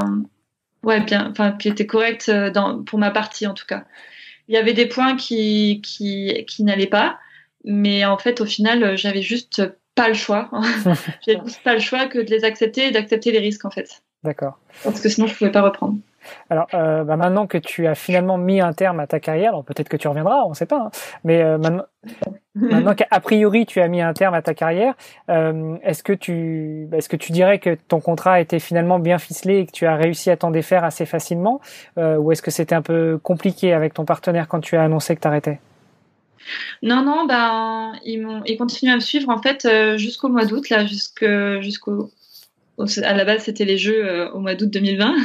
[0.87, 3.83] ouais, bien, enfin, qui était correct dans, pour ma partie en tout cas.
[4.47, 7.19] Il y avait des points qui, qui, qui n'allaient pas,
[7.65, 9.61] mais en fait, au final, j'avais juste
[9.93, 10.49] pas le choix.
[11.27, 14.01] j'avais juste pas le choix que de les accepter et d'accepter les risques en fait.
[14.23, 14.57] D'accord.
[14.83, 15.97] Parce que sinon, je pouvais pas reprendre.
[16.49, 19.63] Alors, euh, bah maintenant que tu as finalement mis un terme à ta carrière, alors
[19.63, 20.91] peut-être que tu reviendras, on ne sait pas, hein,
[21.23, 21.83] mais euh, maintenant,
[22.55, 24.95] maintenant qu'a priori tu as mis un terme à ta carrière,
[25.29, 29.17] euh, est-ce que tu, est-ce que tu dirais que ton contrat a été finalement bien
[29.17, 31.59] ficelé et que tu as réussi à t'en défaire assez facilement,
[31.97, 35.21] ou est-ce que c'était un peu compliqué avec ton partenaire quand tu as annoncé que
[35.21, 35.59] tu arrêtais
[36.81, 39.67] non, non, ben ils continuent à me suivre en fait
[39.97, 42.09] jusqu'au mois d'août là, jusqu'au
[42.77, 45.15] à la base c'était les jeux euh, au mois d'août 2020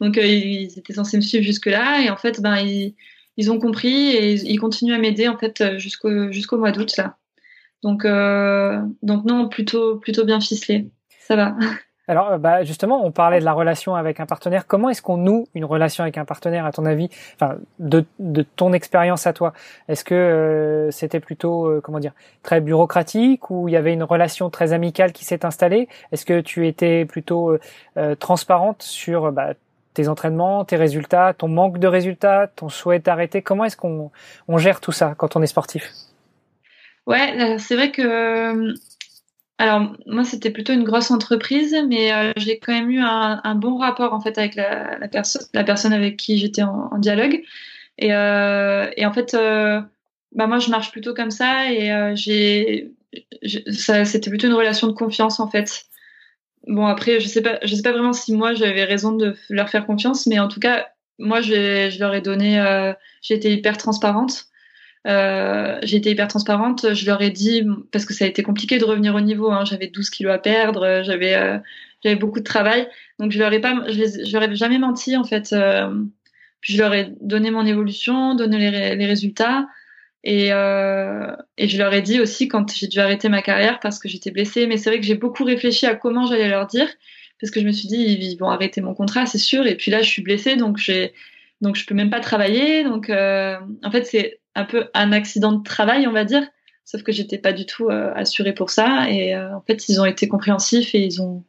[0.00, 2.94] donc euh, ils étaient censés me suivre jusque là et en fait ben ils,
[3.36, 6.96] ils ont compris et ils, continuent à m'aider en fait euh, jusqu'au jusqu'au mois d'août
[6.96, 7.16] là.
[7.82, 8.04] Donc
[9.02, 10.90] donc non plutôt plutôt bien ficelé.
[11.18, 11.56] Ça va
[12.12, 14.66] Alors, euh, bah, justement, on parlait de la relation avec un partenaire.
[14.66, 17.08] Comment est-ce qu'on noue une relation avec un partenaire, à ton avis
[17.78, 18.04] de,
[18.54, 19.54] ton expérience à toi,
[19.88, 24.02] est-ce que euh, c'était plutôt, euh, comment dire, très bureaucratique ou il y avait une
[24.02, 25.88] relation très amicale qui s'est installée?
[26.12, 27.56] Est-ce que tu étais plutôt
[28.18, 29.54] transparente sur bah,
[29.94, 33.40] tes entraînements, tes résultats, ton manque de résultats, ton souhait d'arrêter?
[33.40, 34.10] Comment est-ce qu'on
[34.48, 35.90] on gère tout ça quand on est sportif?
[37.06, 38.74] Ouais, c'est vrai que
[39.58, 43.76] alors moi c'était plutôt une grosse entreprise, mais euh, j'ai quand même eu un, bon
[43.78, 45.08] rapport en fait avec la, la,
[45.64, 47.42] personne avec qui j'étais en, dialogue.
[47.98, 49.80] Et, euh, et, en fait, euh,
[50.32, 52.92] bah moi je marche plutôt comme ça et j'ai,
[53.42, 55.84] c'était plutôt une relation de confiance en fait.
[56.66, 59.68] Bon après je sais pas, je sais pas vraiment si moi j'avais raison de leur
[59.68, 60.88] faire confiance, mais en tout cas
[61.18, 62.60] moi je, je leur ai donné,
[63.20, 64.46] j'ai été hyper transparente.
[65.06, 66.94] Euh, j'ai été hyper transparente.
[66.94, 69.50] Je leur ai dit parce que ça a été compliqué de revenir au niveau.
[69.50, 69.64] Hein.
[69.64, 71.58] J'avais 12 kilos à perdre, j'avais euh,
[72.02, 72.88] j'avais beaucoup de travail.
[73.18, 75.52] Donc je leur ai pas, je, leur ai jamais menti en fait.
[75.52, 75.92] Euh,
[76.60, 79.66] je leur ai donné mon évolution, donné les, les résultats.
[80.24, 83.98] Et, euh, et je leur ai dit aussi quand j'ai dû arrêter ma carrière parce
[83.98, 84.66] que j'étais blessée.
[84.66, 86.88] Mais c'est vrai que j'ai beaucoup réfléchi à comment j'allais leur dire
[87.40, 89.66] parce que je me suis dit ils vont arrêter mon contrat, c'est sûr.
[89.66, 91.12] Et puis là, je suis blessée, donc j'ai
[91.60, 92.84] donc je peux même pas travailler.
[92.84, 96.46] Donc euh, en fait, c'est un peu un accident de travail, on va dire.
[96.84, 99.08] Sauf que j'étais pas du tout euh, assurée pour ça.
[99.08, 101.44] Et euh, en fait, ils ont été compréhensifs et ils ont,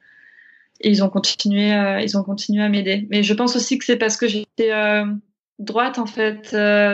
[0.82, 3.08] ils ont continué, euh, ils ont continué à m'aider.
[3.10, 4.72] Mais je pense aussi que c'est parce que j'étais
[5.60, 6.49] droite, en fait.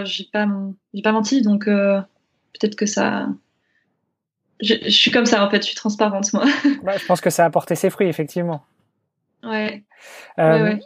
[0.05, 0.47] j'ai pas,
[0.93, 3.27] j'ai pas menti, donc peut-être que ça.
[4.61, 5.61] Je, je, suis comme ça, en fait.
[5.61, 6.45] Je suis transparente, moi.
[6.83, 8.63] Bah, je pense que ça a apporté ses fruits, effectivement.
[9.43, 9.83] Ouais.
[10.37, 10.79] ouais, ouais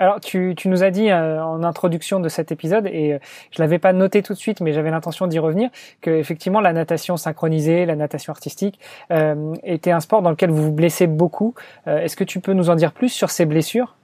[0.00, 3.18] alors, tu, nous as dit euh, en introduction de cet épisode, et euh,
[3.52, 5.70] je l'avais pas noté tout de suite, mais j'avais l'intention d'y revenir,
[6.00, 8.80] que effectivement la natation synchronisée, la natation artistique,
[9.12, 11.54] euh, était un sport dans lequel vous vous blessez beaucoup.
[11.86, 13.96] Est-ce que tu peux nous en dire plus sur ces blessures?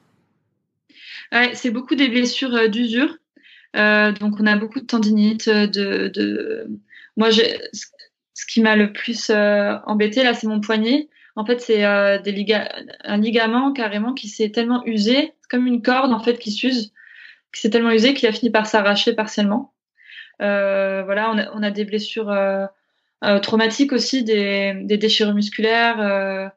[1.54, 3.16] C'est beaucoup des blessures d'usure.
[3.74, 5.48] donc, on a beaucoup de tendinite.
[5.48, 6.68] De.
[7.16, 11.08] Moi, ce qui m'a le plus embêté là, c'est mon poignet.
[11.36, 12.18] En fait, c'est euh,
[13.04, 16.92] un ligament carrément qui s'est tellement usé, comme une corde en fait qui s'use,
[17.52, 19.72] qui s'est tellement usé qu'il a fini par s'arracher partiellement.
[20.40, 22.66] Euh, voilà, on a, des blessures euh,
[23.40, 26.52] traumatiques aussi, des, déchirures musculaires.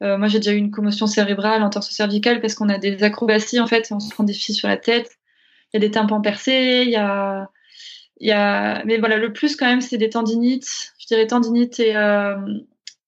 [0.00, 3.60] moi, j'ai déjà eu une commotion cérébrale en torse cervical parce qu'on a des acrobaties
[3.60, 5.10] en fait, on se prend des fils sur la tête.
[5.72, 7.50] Il y a des tympans percés, il y a,
[8.20, 10.94] il y a, mais voilà, le plus quand même, c'est des tendinites.
[10.98, 11.94] Je dirais tendinites et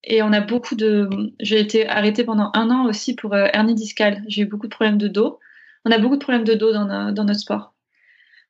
[0.04, 1.08] et on a beaucoup de.
[1.40, 4.22] J'ai été arrêtée pendant un an aussi pour euh, hernie discale.
[4.28, 5.38] J'ai eu beaucoup de problèmes de dos.
[5.84, 7.74] On a beaucoup de problèmes de dos dans, dans notre sport.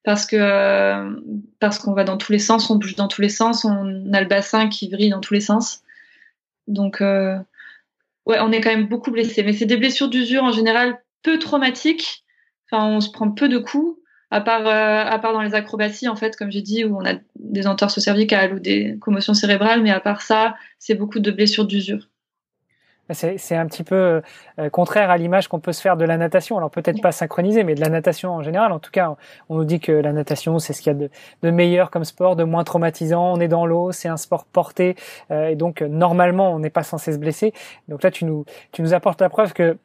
[0.05, 1.20] Parce que euh,
[1.59, 4.20] parce qu'on va dans tous les sens, on bouge dans tous les sens, on a
[4.20, 5.82] le bassin qui vrille dans tous les sens.
[6.66, 7.36] Donc euh,
[8.26, 9.42] ouais, on est quand même beaucoup blessé.
[9.42, 12.24] Mais c'est des blessures d'usure en général peu traumatiques.
[12.70, 13.99] Enfin, on se prend peu de coups
[14.31, 17.05] à part, euh, à part dans les acrobaties, en fait, comme j'ai dit, où on
[17.05, 21.31] a des entorses cervicales ou des commotions cérébrales, mais à part ça, c'est beaucoup de
[21.31, 22.09] blessures d'usure.
[23.11, 24.20] C'est un petit peu
[24.59, 26.59] euh, contraire à l'image qu'on peut se faire de la natation.
[26.59, 28.70] Alors peut-être pas synchronisé, mais de la natation en général.
[28.70, 29.16] En tout cas,
[29.49, 31.09] on nous dit que la natation, c'est ce qu'il y a
[31.43, 33.33] de, meilleur comme sport, de moins traumatisant.
[33.33, 34.95] On est dans l'eau, c'est un sport porté,
[35.31, 37.55] euh, et donc normalement, on n'est pas censé se blesser.
[37.89, 38.45] Donc là, tu nous
[38.93, 39.79] apportes la preuve que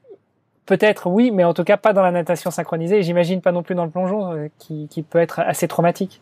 [0.65, 3.63] Peut-être oui, mais en tout cas pas dans la natation synchronisée et j'imagine pas non
[3.63, 6.21] plus dans le plongeon euh, qui, qui, peut être assez traumatique.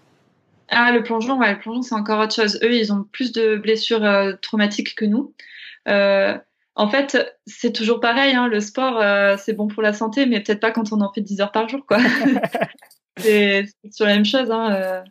[0.69, 2.59] Ah, le plongeon, ouais, le plongeon c'est encore autre chose.
[2.63, 5.33] Eux, ils ont plus de blessures euh, traumatiques que nous.
[5.87, 6.35] Euh,
[6.75, 9.03] en fait, c'est toujours pareil, hein, le sport,
[9.37, 11.67] c'est bon pour la santé, mais peut-être pas quand on en fait 10 heures par
[11.67, 11.97] jour, quoi.
[13.17, 14.49] c'est sur la même chose.
[14.49, 15.03] Hein,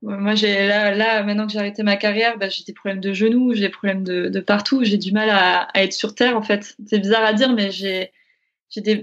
[0.00, 3.12] moi, j'ai là, là, maintenant que j'ai arrêté ma carrière, bah, j'ai des problèmes de
[3.12, 6.36] genoux, j'ai des problèmes de, de partout, j'ai du mal à, à, être sur terre,
[6.36, 6.74] en fait.
[6.86, 8.10] C'est bizarre à dire, mais j'ai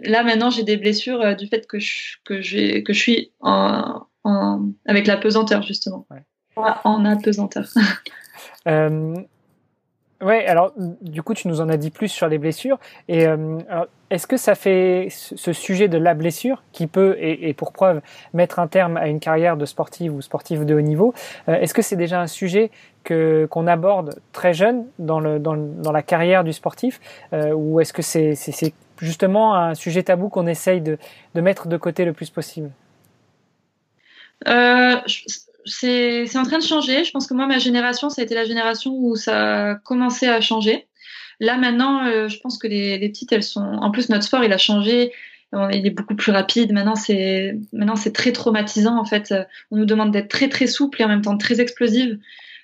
[0.05, 4.05] là maintenant j'ai des blessures du fait que je, que, que je suis en,
[4.85, 6.05] avec la pesanteur justement.
[6.55, 7.67] En apesanteur.
[8.67, 9.15] euh,
[10.21, 12.79] ouais, alors du coup tu nous en as dit plus sur les blessures.
[13.07, 13.59] Et euh,
[14.09, 18.01] est-ce que ça fait ce sujet de la blessure qui peut, et, pour preuve,
[18.33, 21.13] mettre un terme à une carrière de sportive ou sportive de haut niveau,
[21.47, 22.71] euh, est-ce que c'est déjà un sujet
[23.03, 26.99] que qu'on aborde très jeune dans, le, dans, dans la carrière du sportif,
[27.33, 28.35] euh, ou est-ce que c'est
[29.01, 30.97] justement un sujet tabou qu'on essaye de,
[31.35, 32.71] de mettre de côté le plus possible
[34.47, 34.95] euh,
[35.65, 37.03] c'est en train de changer.
[37.03, 40.27] Je pense que moi, ma génération, ça a été la génération où ça a commencé
[40.27, 40.87] à changer.
[41.39, 43.61] Là, maintenant, euh, je pense que les, les, petites, elles sont.
[43.61, 45.11] En plus, notre sport, il a changé.
[45.53, 46.71] Il est beaucoup plus rapide.
[46.71, 48.97] Maintenant, c'est maintenant c'est très traumatisant.
[48.97, 49.31] En fait,
[49.69, 52.17] on nous demande d'être très très souple et en même temps très explosive.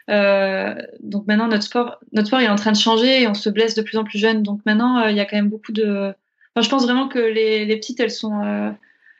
[0.09, 3.49] Euh, donc maintenant, notre sport, notre sport est en train de changer et on se
[3.49, 4.43] blesse de plus en plus jeune.
[4.43, 6.13] Donc maintenant, euh, il y a quand même beaucoup de.
[6.57, 8.71] Enfin, je pense vraiment que les, petites, elles sont euh,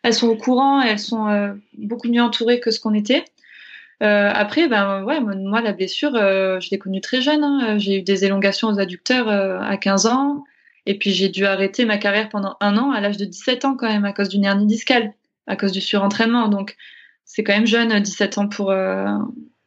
[0.01, 3.25] elles sont au courant elles sont euh, beaucoup mieux entourées que ce qu'on était.
[4.01, 7.43] Euh, après, ben ouais, moi la blessure, je l'ai connue très jeune.
[7.43, 7.77] Hein.
[7.77, 10.45] J'ai eu des élongations aux adducteurs à 15 ans,
[10.88, 13.75] et puis j'ai dû arrêter ma carrière pendant un an à l'âge de 17 ans
[13.77, 15.13] quand même à cause d'une hernie discale,
[15.45, 16.47] à cause du surentraînement.
[16.47, 16.75] Donc
[17.23, 18.73] c'est quand même jeune, 17 ans pour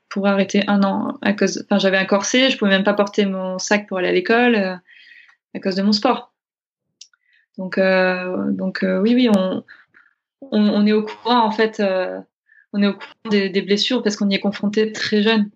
[0.08, 1.64] pour arrêter un an à cause.
[1.66, 4.56] Enfin, j'avais un corset, je pouvais même pas porter mon sac pour aller à l'école
[5.54, 6.29] à cause de mon sport.
[7.60, 9.62] Donc donc oui oui on
[10.40, 12.18] on, est au courant en fait, euh,
[12.72, 15.50] on est au courant des, blessures parce qu'on y est confronté très jeune.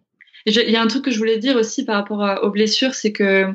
[0.46, 3.12] Il y a un truc que je voulais dire aussi par rapport aux blessures, c'est
[3.12, 3.46] que,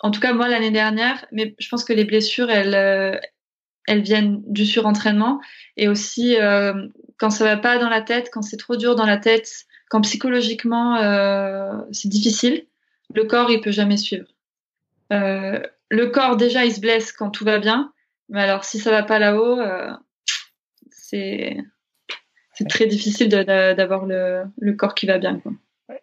[0.00, 3.18] en tout cas moi l'année dernière, mais je pense que les blessures elles euh,
[3.88, 5.40] elles viennent du surentraînement
[5.76, 6.86] et aussi euh,
[7.18, 10.00] quand ça va pas dans la tête, quand c'est trop dur dans la tête, quand
[10.02, 10.96] psychologiquement
[11.90, 12.66] c'est difficile,
[13.12, 14.26] le corps il peut jamais suivre.
[15.90, 17.92] Le corps déjà il se blesse quand tout va bien,
[18.28, 19.58] mais alors si ça va pas là-haut,
[20.90, 21.56] c'est
[22.52, 25.38] c'est très difficile d'avoir le, le, corps qui va bien.
[25.38, 25.52] Quoi.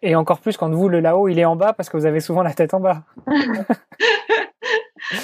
[0.02, 2.20] Et encore plus quand vous, le là-haut, il est en bas parce que vous avez
[2.20, 3.04] souvent la tête en bas.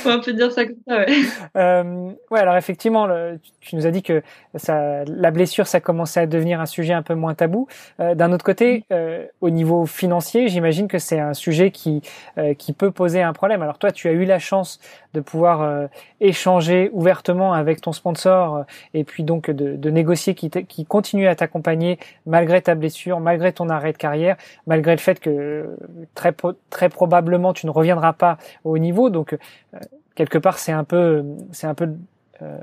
[0.06, 1.06] on peut dire ça comme ça, ouais.
[1.56, 3.08] Euh, ouais, alors effectivement,
[3.60, 4.22] tu nous as dit que
[4.56, 7.68] ça, la blessure, ça commençait à devenir un sujet un peu moins tabou.
[8.00, 12.02] Euh, D'un autre côté, euh, au niveau financier, j'imagine que c'est un sujet qui
[12.58, 13.62] qui peut poser un problème.
[13.62, 14.80] Alors toi, tu as eu la chance
[15.14, 15.88] de pouvoir
[16.20, 21.36] échanger ouvertement avec ton sponsor et puis donc de, de négocier qui, qui continue à
[21.36, 25.76] t'accompagner malgré ta blessure, malgré ton arrêt de carrière, malgré le fait que
[26.14, 26.34] très
[26.70, 29.10] très probablement tu ne reviendras pas au niveau.
[29.10, 29.36] Donc
[30.14, 31.88] quelque part, c'est un peu, c'est un peu
[32.42, 32.58] euh,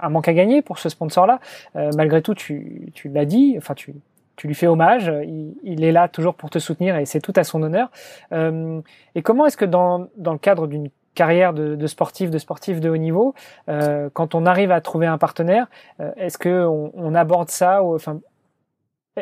[0.00, 1.40] un manque à gagner pour ce sponsor-là.
[1.76, 3.94] Euh, malgré tout, tu, tu l'as dit, enfin tu,
[4.36, 5.12] tu lui fais hommage.
[5.24, 7.90] Il, il, est là toujours pour te soutenir et c'est tout à son honneur.
[8.32, 8.80] Euh,
[9.14, 12.88] et comment est-ce que dans, dans le cadre d'une carrière de, sportif, de sportif de
[12.88, 13.34] haut niveau,
[13.68, 15.66] euh, quand on arrive à trouver un partenaire,
[16.00, 18.20] euh, est-ce que on, aborde ça enfin,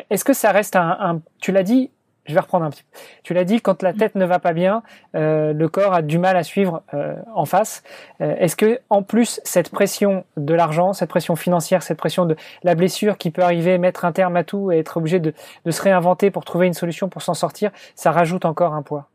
[0.09, 1.91] est-ce que ça reste un tu l'as dit,
[2.31, 2.99] je vais reprendre un petit peu.
[3.23, 4.81] Tu l'as dit, quand la tête ne va pas bien,
[5.15, 7.83] euh, le corps a du mal à suivre euh, en face.
[8.21, 12.35] Euh, est-ce que, en plus, cette pression de l'argent, cette pression financière, cette pression de
[12.63, 15.33] la blessure qui peut arriver, mettre un terme à tout et être obligé de,
[15.65, 19.09] de se réinventer pour trouver une solution pour s'en sortir, ça rajoute encore un poids?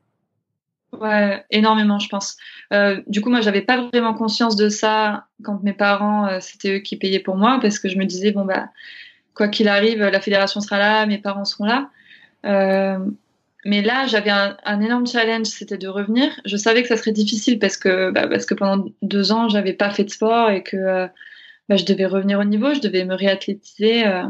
[0.93, 2.37] Ouais, énormément, je pense.
[2.73, 6.77] Euh, du coup, moi, j'avais pas vraiment conscience de ça quand mes parents, euh, c'était
[6.77, 8.69] eux qui payaient pour moi, parce que je me disais bon bah,
[9.35, 11.91] quoi qu'il arrive, la fédération sera là, mes parents seront là.
[12.47, 12.99] Euh,
[13.65, 16.31] mais là, j'avais un, énorme challenge, c'était de revenir.
[16.45, 19.73] Je savais que ça serait difficile parce que, bah, parce que pendant deux ans, j'avais
[19.73, 21.07] pas fait de sport et que euh,
[21.69, 24.07] bah, je devais revenir au niveau, je devais me réathlétiser.
[24.07, 24.23] Euh,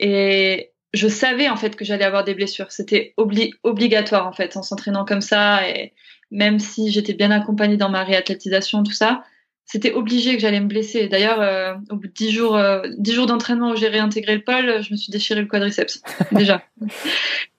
[0.00, 2.72] et je savais en fait que j'allais avoir des blessures.
[2.72, 5.66] C'était obli obligatoire en fait, en s'entraînant comme ça.
[5.68, 5.94] Et
[6.30, 9.24] même si j'étais bien accompagnée dans ma réathlétisation, tout ça,
[9.64, 11.08] c'était obligé que j'allais me blesser.
[11.08, 14.42] D'ailleurs, euh, au bout de dix jours, euh, dix jours d'entraînement où j'ai réintégré le
[14.42, 16.02] pôle, je me suis déchiré le quadriceps
[16.32, 16.62] déjà.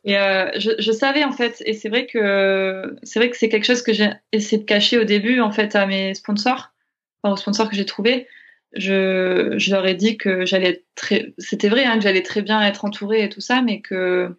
[0.04, 3.66] et euh, je, savais en fait, et c'est vrai que c'est vrai que c'est quelque
[3.66, 6.74] chose que j'ai essayé de cacher au début en fait à mes sponsors,
[7.22, 8.28] enfin aux sponsors que j'ai trouvés.
[8.76, 12.60] Je, je leur ai dit que j'allais très, c'était vrai hein, que j'allais très bien
[12.62, 14.36] être entourée et tout ça, mais que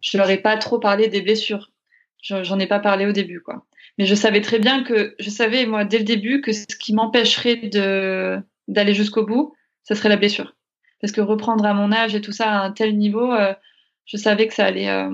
[0.00, 1.70] je leur ai pas trop parlé des blessures.
[2.20, 3.64] J'en ai pas parlé au début, quoi.
[3.98, 6.94] Mais je savais très bien que, je savais, moi, dès le début, que ce qui
[6.94, 8.38] m'empêcherait de,
[8.68, 10.54] d'aller jusqu'au bout, ce serait la blessure.
[11.00, 13.54] Parce que reprendre à mon âge et tout ça à un tel niveau, euh,
[14.06, 15.10] je savais que ça allait, euh,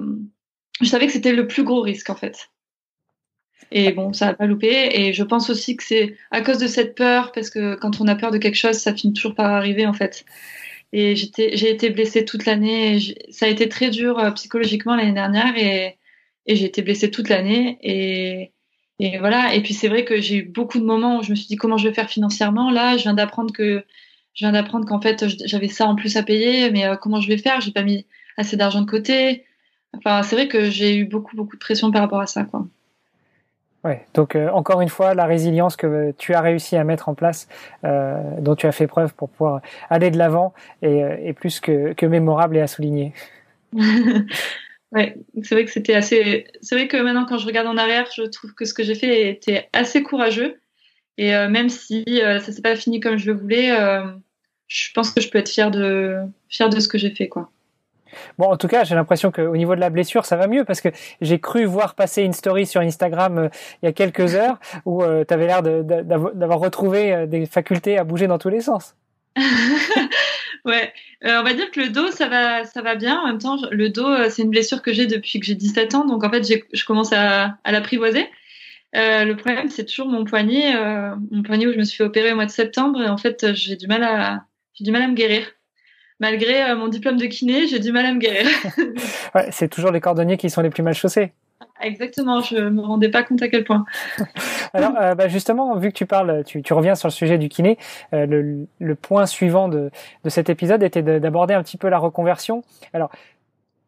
[0.83, 2.51] je savais que c'était le plus gros risque, en fait.
[3.73, 4.91] Et bon, ça n'a pas loupé.
[4.93, 8.07] Et je pense aussi que c'est à cause de cette peur, parce que quand on
[8.07, 10.27] a peur de quelque chose, ça finit toujours par arriver, en fait.
[10.93, 12.99] Et j'ai été blessée toute l'année.
[13.31, 15.99] Ça a été très dur euh, psychologiquement l'année dernière et,
[16.47, 17.79] et j'ai été blessée toute l'année.
[17.83, 18.54] Et,
[18.99, 19.55] et voilà.
[19.55, 21.57] Et puis c'est vrai que j'ai eu beaucoup de moments où je me suis dit
[21.57, 22.71] comment je vais faire financièrement?
[22.71, 23.85] Là, je viens d'apprendre que
[24.35, 27.29] je viens d'apprendre qu'en fait j'avais ça en plus à payer, mais euh, comment je
[27.29, 27.61] vais faire?
[27.61, 29.45] J'ai pas mis assez d'argent de côté.
[29.97, 32.67] Enfin, c'est vrai que j'ai eu beaucoup beaucoup de pression par rapport à ça, quoi.
[33.85, 37.15] Ouais, donc euh, encore une fois, la résilience que tu as réussi à mettre en
[37.15, 37.49] place,
[37.85, 41.93] euh, dont tu as fait preuve pour pouvoir aller de l'avant, est, est, plus que,
[41.93, 43.13] que mémorable et à souligner.
[44.95, 46.47] Ouais, c'est vrai que c'était assez.
[46.63, 48.95] C'est vrai que maintenant, quand je regarde en arrière, je trouve que ce que j'ai
[48.95, 50.61] fait était assez courageux.
[51.19, 54.05] Et euh, même si euh, ça s'est pas fini comme je le voulais, euh,
[54.69, 56.19] je pense que je peux être fière de
[56.49, 57.51] fière de ce que j'ai fait, quoi.
[58.39, 60.81] Bon, en tout cas, j'ai l'impression qu'au niveau de la blessure, ça va mieux parce
[60.81, 60.91] que
[61.21, 63.51] j'ai cru voir passer une story sur Instagram
[63.83, 68.29] il y a quelques heures où tu avais l'air d'avoir retrouvé des facultés à bouger
[68.29, 68.95] dans tous les sens.
[70.65, 70.93] ouais,
[71.25, 73.21] euh, on va dire que le dos, ça va, ça va bien.
[73.21, 75.95] En même temps, le dos, euh, c'est une blessure que j'ai depuis que j'ai 17
[75.95, 78.29] ans, donc en fait, je commence à, l'apprivoiser.
[78.97, 80.75] Euh, le problème, c'est toujours mon poignet,
[81.31, 83.55] mon poignet où je me suis fait opérer au mois de septembre, et en fait,
[83.55, 84.45] j'ai du mal à,
[84.75, 85.47] j'ai du mal à me guérir.
[86.21, 88.47] Malgré mon diplôme de kiné, j'ai du mal à me guérir.
[89.35, 91.33] ouais, c'est toujours les cordonniers qui sont les plus mal chaussés.
[91.85, 93.85] Exactement, je me rendais pas compte à quel point.
[94.73, 97.79] Alors, euh, bah justement, vu que tu parles, tu, reviens sur le sujet du kiné,
[98.15, 99.91] euh, le, point suivant de,
[100.25, 102.63] de cet épisode était d'aborder un petit peu la reconversion.
[102.95, 103.11] Alors,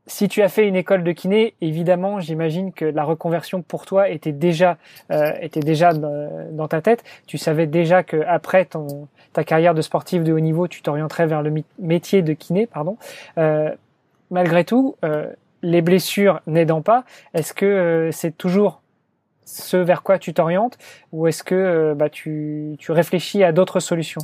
[0.06, 4.10] si tu as fait une école de kiné, évidemment, j'imagine que la reconversion pour toi
[4.10, 4.76] était déjà
[5.10, 7.02] euh, était déjà dans, ta tête.
[7.26, 11.26] Tu savais déjà que après ton ta carrière de sportif de haut niveau, tu t'orienterais
[11.26, 12.98] vers le métier de kiné, pardon.
[14.30, 14.96] Malgré tout,
[15.62, 17.04] les blessures n'aidant pas,
[17.34, 18.82] est-ce que euh, c'est toujours
[19.44, 20.76] ce vers quoi tu t'orientes
[21.12, 24.22] ou est-ce que euh, bah, tu, tu, réfléchis à d'autres solutions?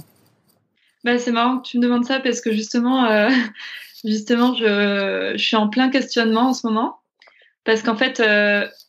[1.04, 3.28] Bah, C'est marrant que tu me demandes ça parce que justement, euh,
[4.04, 6.98] justement je, suis en plein questionnement en ce moment.
[7.64, 8.20] Parce qu'en fait,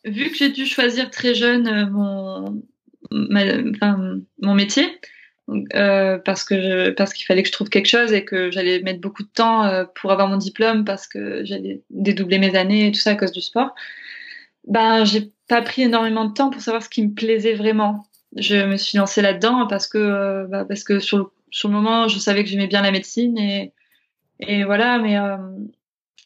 [0.04, 2.64] vu que j'ai dû choisir très jeune mon,
[3.12, 5.00] mon métier,
[5.50, 9.02] euh, parce que parce qu'il fallait que je trouve quelque chose et que j'allais mettre
[9.02, 12.92] beaucoup de temps euh, pour avoir mon diplôme parce que j'allais dédoubler mes années et
[12.92, 13.76] tout ça à cause du sport.
[14.68, 18.06] Ben j'ai pas pris énormément de temps pour savoir ce qui me plaisait vraiment.
[18.38, 21.76] Je me suis lancée là-dedans parce que euh, bah, parce que sur le, sur le
[21.76, 23.74] moment je savais que j'aimais bien la médecine et
[24.40, 25.18] et voilà mais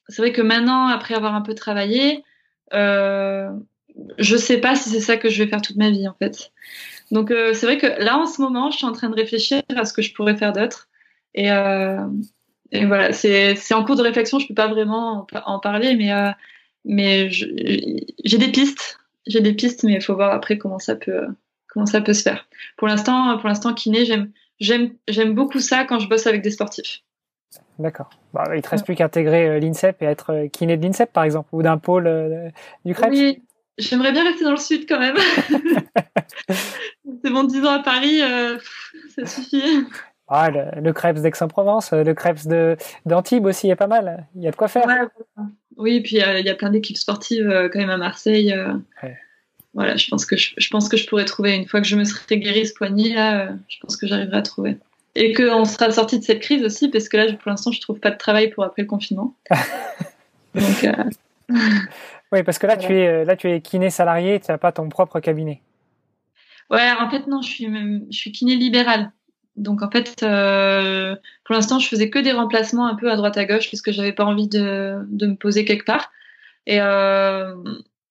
[0.07, 2.23] c'est vrai que maintenant après avoir un peu travaillé
[4.17, 6.51] je sais pas si c'est ça que je vais faire toute ma vie en fait.
[7.11, 9.61] Donc euh, c'est vrai que là en ce moment, je suis en train de réfléchir
[9.75, 10.89] à ce que je pourrais faire d'autre.
[11.33, 12.05] Et, euh,
[12.71, 14.39] et voilà, c'est en cours de réflexion.
[14.39, 16.31] Je peux pas vraiment en, parler, mais euh,
[16.83, 21.27] mais j'ai des pistes, j'ai des pistes, mais il faut voir après comment ça peut
[21.67, 22.47] comment ça peut se faire.
[22.75, 24.03] Pour l'instant, pour l'instant, kiné,
[24.59, 27.03] j'aime beaucoup ça quand je bosse avec des sportifs.
[27.79, 28.09] D'accord.
[28.33, 31.49] Bah, il te reste plus qu'à intégrer l'INSEP et être kiné de l'INSEP, par exemple,
[31.51, 32.51] ou d'un pôle
[32.83, 33.11] du CREPS.
[33.11, 33.43] Oui,
[33.77, 35.15] j'aimerais bien rester dans le sud quand même.
[37.27, 38.57] c'est bon, 10 ans à Paris, euh,
[39.15, 39.85] ça suffit.
[40.29, 42.47] Ah, le, le crêpes d'Aix-en-Provence, le crêpes
[43.05, 44.27] d'Antibes aussi est pas mal.
[44.35, 44.85] Il y a de quoi faire.
[45.75, 48.55] oui, et puis euh, il y a plein d'équipes sportives euh, quand même à Marseille.
[49.73, 52.03] Voilà, je pense que je, pense que je pourrais trouver une fois que je me
[52.03, 54.77] serai guéri ce poignet là, je pense que j'arriverai à trouver.
[55.15, 57.99] Et qu'on sera sorti de cette crise aussi, parce que là, pour l'instant, je trouve
[57.99, 59.35] pas de travail pour après le confinement.
[60.55, 60.87] Donc.
[62.31, 64.89] Oui, parce que là, tu es là, tu es kiné salarié, tu n'as pas ton
[64.89, 65.61] propre cabinet.
[66.69, 67.67] Ouais, en fait, non, je suis,
[68.11, 69.11] je suis kiné libéral.
[69.55, 73.37] Donc, en fait, euh, pour l'instant, je faisais que des remplacements un peu à droite
[73.37, 76.11] à gauche parce que j'avais pas envie de, de me poser quelque part.
[76.67, 77.55] Et, euh,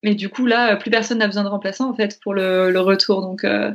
[0.02, 2.80] mais du coup, là, plus personne n'a besoin de remplaçant, en fait, pour le, le
[2.80, 3.20] retour.
[3.20, 3.72] Donc, euh,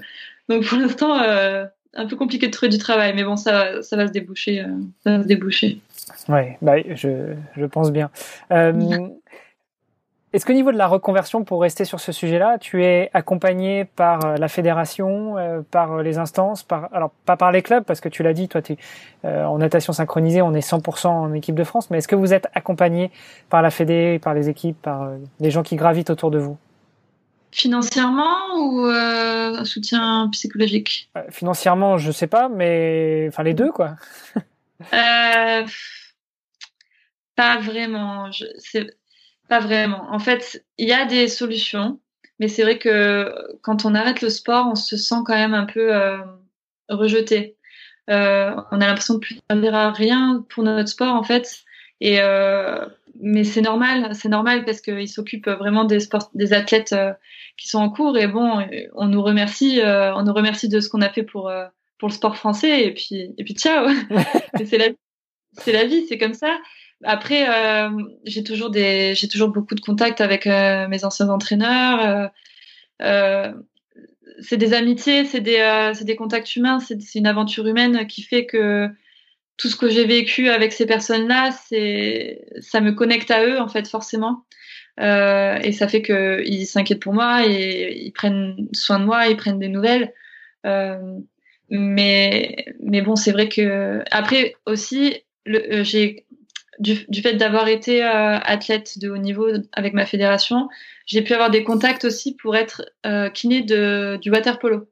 [0.50, 3.14] donc pour l'instant, un peu compliqué de trouver du travail.
[3.16, 4.66] Mais bon, ça, ça va se déboucher.
[5.04, 5.80] Ça va se déboucher.
[6.28, 8.10] Ouais, bah, je, je pense bien.
[10.34, 14.24] Est-ce qu'au niveau de la reconversion, pour rester sur ce sujet-là, tu es accompagné par
[14.24, 18.00] euh, la fédération, euh, par euh, les instances, par alors pas par les clubs parce
[18.00, 18.78] que tu l'as dit, toi, tu
[19.26, 22.34] euh, en natation synchronisée, on est 100% en équipe de France, mais est-ce que vous
[22.34, 23.12] êtes accompagné
[23.50, 25.10] par la fédé, par les équipes, par
[25.42, 26.58] les gens qui gravitent autour de vous?
[27.52, 31.10] Financièrement ou un soutien psychologique?
[31.30, 33.98] Financièrement, je sais pas, mais enfin les deux, quoi.
[37.36, 38.32] pas vraiment.
[38.32, 38.46] Je...
[39.52, 40.08] Pas vraiment.
[40.10, 42.00] En fait, il y a des solutions,
[42.40, 45.66] mais c'est vrai que quand on arrête le sport, on se sent quand même un
[45.66, 46.20] peu euh,
[46.88, 47.58] rejeté.
[48.10, 51.66] Euh, on a l'impression de plus servir à rien pour notre sport en fait.
[52.00, 52.86] Et euh,
[53.20, 56.96] mais c'est normal, c'est normal parce qu'il s'occupe vraiment des sports, des athlètes
[57.58, 58.18] qui sont en cours.
[58.18, 61.52] Et bon, on nous remercie, on nous remercie de ce qu'on a fait pour
[61.98, 62.86] pour le sport français.
[62.86, 63.90] Et puis et puis ciao.
[64.66, 64.88] c'est la
[65.58, 66.58] c'est la vie, c'est comme ça.
[67.04, 67.90] Après, euh,
[68.26, 72.30] j'ai toujours des, j'ai toujours beaucoup de contacts avec euh, mes anciens entraîneurs.
[73.00, 78.90] c'est des amitiés, c'est des, des contacts humains, c'est une aventure humaine qui fait que
[79.58, 83.68] tout ce que j'ai vécu avec ces personnes-là, c'est ça me connecte à eux en
[83.68, 84.46] fait forcément.
[85.00, 89.38] Euh, et ça fait qu'ils s'inquiètent pour moi et ils prennent soin de moi, ils
[89.38, 90.14] prennent des nouvelles.
[90.66, 91.20] Euh,
[91.70, 96.26] mais mais bon, c'est vrai que après aussi, euh, j'ai
[96.82, 100.68] du, fait d'avoir été euh, athlète de haut niveau avec ma fédération,
[101.06, 104.90] j'ai pu avoir des contacts aussi pour être euh, kiné de, du water polo,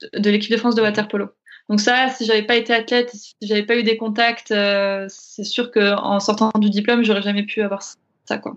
[0.00, 1.30] de, de l'équipe de France de water polo.
[1.68, 5.44] Donc ça, si j'avais pas été athlète, si j'avais pas eu des contacts, euh, c'est
[5.44, 8.56] sûr qu'en sortant du diplôme, j'aurais jamais pu avoir ça, quoi.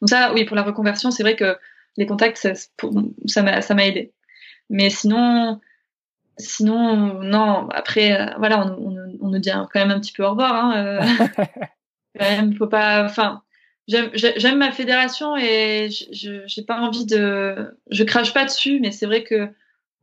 [0.00, 1.56] Donc ça, oui, pour la reconversion, c'est vrai que
[1.96, 2.48] les contacts,
[3.26, 4.12] ça m'a aidé.
[4.70, 5.60] Mais sinon,
[6.38, 7.68] sinon, non.
[7.70, 10.54] Après, euh, voilà, on, on, on, nous dit quand même un petit peu au revoir.
[10.54, 11.00] Hein, euh,
[12.18, 13.04] quand même, faut pas.
[13.04, 13.42] Enfin,
[13.86, 17.76] j'aime ma fédération et je j'ai pas envie de.
[17.90, 19.48] Je crache pas dessus, mais c'est vrai que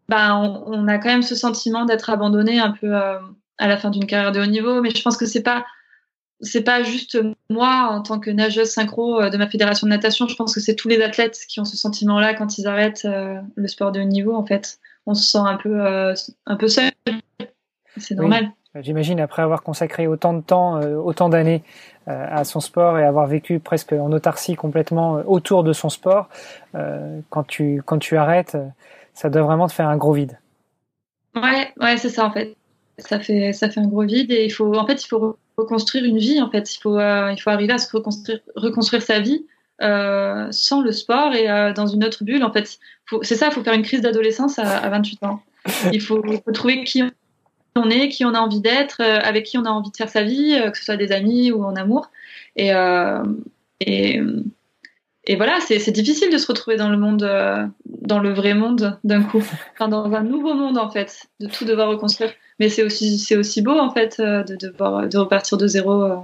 [0.10, 3.18] bah, on, a quand même ce sentiment d'être abandonné un peu euh,
[3.58, 4.82] à la fin d'une carrière de haut niveau.
[4.82, 5.66] Mais je pense que c'est pas
[6.42, 7.18] c'est pas juste
[7.50, 10.28] moi en tant que nageuse synchro de ma fédération de natation.
[10.28, 13.40] Je pense que c'est tous les athlètes qui ont ce sentiment-là quand ils arrêtent euh,
[13.56, 14.36] le sport de haut niveau.
[14.36, 16.14] En fait, on se sent un peu
[16.46, 16.92] un peu seul.
[17.98, 18.52] C'est normal.
[18.82, 21.64] J'imagine après avoir consacré autant de temps, autant d'années
[22.08, 26.28] à son sport et avoir vécu presque en autarcie complètement autour de son sport,
[27.30, 28.58] quand tu quand tu arrêtes
[29.16, 30.38] ça doit vraiment te faire un gros vide.
[31.36, 32.56] Ouais, ouais, c'est ça en fait.
[32.98, 36.06] Ça fait, ça fait un gros vide et il faut, en fait, il faut reconstruire
[36.06, 36.42] une vie.
[36.42, 39.46] En fait, il faut, euh, il faut arriver à se reconstruire, reconstruire sa vie
[39.82, 42.44] euh, sans le sport et euh, dans une autre bulle.
[42.44, 42.80] En fait,
[43.24, 43.48] c'est ça.
[43.48, 45.42] Il faut faire une crise d'adolescence à, à, 28 ans.
[45.92, 46.22] Il faut,
[46.54, 47.04] trouver qui
[47.76, 50.10] on est, qui on a envie d'être, euh, avec qui on a envie de faire
[50.10, 52.10] sa vie, que ce soit des amis ou en amour.
[52.56, 52.72] Et,
[55.28, 57.30] et voilà, c'est difficile de se retrouver dans le monde,
[57.86, 61.66] dans le vrai monde d'un coup, enfin, dans un nouveau monde en fait, de tout
[61.66, 62.32] devoir reconstruire.
[62.60, 66.24] Mais c'est aussi, aussi beau en fait de devoir de repartir de zéro.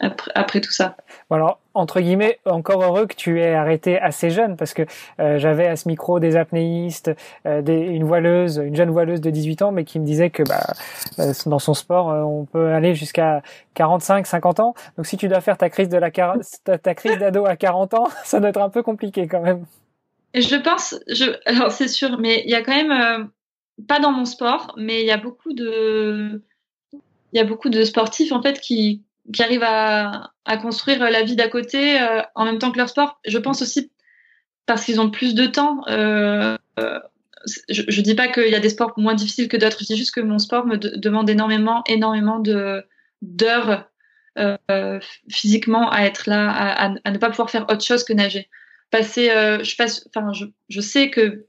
[0.00, 0.96] Après, tout ça.
[1.28, 4.82] alors, entre guillemets, encore heureux que tu aies arrêté assez jeune, parce que
[5.18, 7.10] euh, j'avais à ce micro des apnéistes,
[7.46, 10.44] euh, des, une voileuse, une jeune voileuse de 18 ans, mais qui me disait que
[10.44, 10.72] bah,
[11.18, 13.42] euh, dans son sport, on peut aller jusqu'à
[13.74, 14.74] 45, 50 ans.
[14.96, 18.08] Donc si tu dois faire ta crise de la ta, crise d'ado à 40 ans,
[18.24, 19.64] ça doit être un peu compliqué quand même.
[20.34, 23.30] Je pense, je, alors c'est sûr, mais il y a quand même,
[23.88, 26.40] pas dans mon sport, mais il y a beaucoup de,
[26.92, 29.02] il y a beaucoup de sportifs en fait qui
[29.32, 32.88] qui arrivent à, à construire la vie d'à côté euh, en même temps que leur
[32.88, 33.20] sport.
[33.26, 33.90] Je pense aussi
[34.66, 35.82] parce qu'ils ont plus de temps.
[35.88, 37.00] Euh, euh
[37.70, 39.78] je, je dis pas qu'il y a des sports moins difficiles que d'autres.
[39.80, 42.42] Je dis juste que mon sport me demande énormément, énormément
[43.22, 43.88] d'heures
[44.38, 45.00] euh,
[45.30, 48.48] physiquement à être là, à, à, ne pas pouvoir faire autre chose que nager.
[48.90, 51.46] Passer, euh, je passe, je, je sais que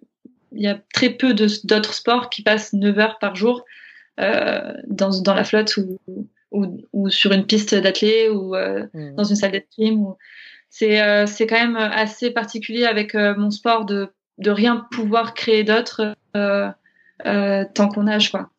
[0.51, 3.63] il y a très peu d'autres sports qui passent 9 heures par jour
[4.19, 5.99] euh, dans, dans la flotte ou,
[6.51, 9.15] ou, ou sur une piste d'athlée ou euh, mmh.
[9.15, 10.13] dans une salle d'escrime.
[10.69, 15.33] C'est euh, c'est quand même assez particulier avec euh, mon sport de de rien pouvoir
[15.33, 18.49] créer d'autre tant qu'on nage quoi.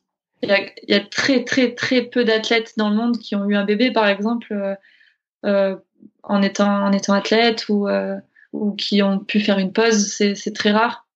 [0.43, 3.37] Il y, a, il y a, très très très peu d'athlètes dans le monde qui
[3.37, 4.77] ont eu un bébé par exemple
[5.43, 7.89] en étant en étant athlète ou
[8.53, 10.13] ou qui ont pu faire une pause.
[10.17, 11.07] C'est très rare.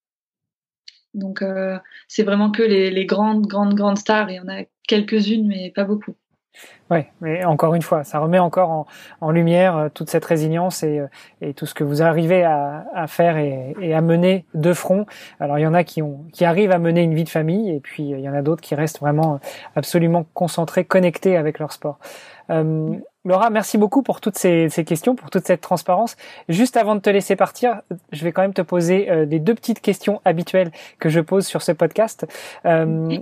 [1.12, 1.44] Donc
[2.08, 4.30] c'est vraiment que les, les grandes grandes grandes stars.
[4.30, 6.16] Il y en a quelques-unes mais pas beaucoup.
[6.90, 8.86] Oui, mais encore une fois, ça remet encore en,
[9.20, 11.06] en lumière euh, toute cette résilience et, euh,
[11.40, 15.06] et, tout ce que vous arrivez à, à faire et, et, à mener de front.
[15.40, 17.70] Alors il y en a qui, ont, qui arrivent à mener une vie de famille
[17.70, 19.40] et puis il y en a d'autres qui restent vraiment
[19.76, 21.98] absolument concentrés, connectés avec leur sport.
[22.50, 26.16] Euh, Laura, merci beaucoup pour toutes ces, ces, questions, pour toute cette transparence.
[26.48, 27.80] Juste avant de te laisser partir,
[28.12, 31.46] je vais quand même te poser euh, les deux petites questions habituelles que je pose
[31.46, 32.26] sur ce podcast.
[32.66, 33.16] Euh,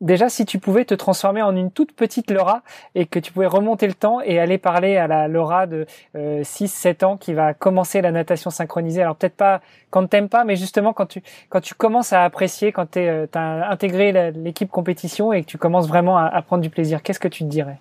[0.00, 2.62] Déjà, si tu pouvais te transformer en une toute petite Laura
[2.94, 6.42] et que tu pouvais remonter le temps et aller parler à la Laura de euh,
[6.42, 9.02] 6-7 ans qui va commencer la natation synchronisée.
[9.02, 12.70] Alors peut-être pas quand t'aimes pas, mais justement quand tu quand tu commences à apprécier,
[12.70, 17.02] quand tu euh, intégré l'équipe compétition et que tu commences vraiment à, prendre du plaisir,
[17.02, 17.80] qu'est-ce que tu te dirais?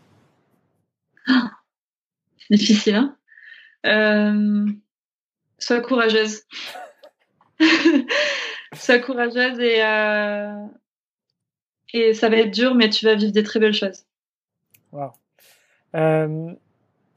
[1.27, 1.51] Ah,
[2.49, 3.15] Difficile, hein?
[3.85, 4.65] Euh,
[5.59, 6.41] Sois courageuse.
[8.73, 9.81] sois courageuse et...
[11.93, 14.03] Et ça va être dur, mais tu vas vivre des très belles choses.
[14.91, 15.11] Wow.
[15.95, 16.53] Euh,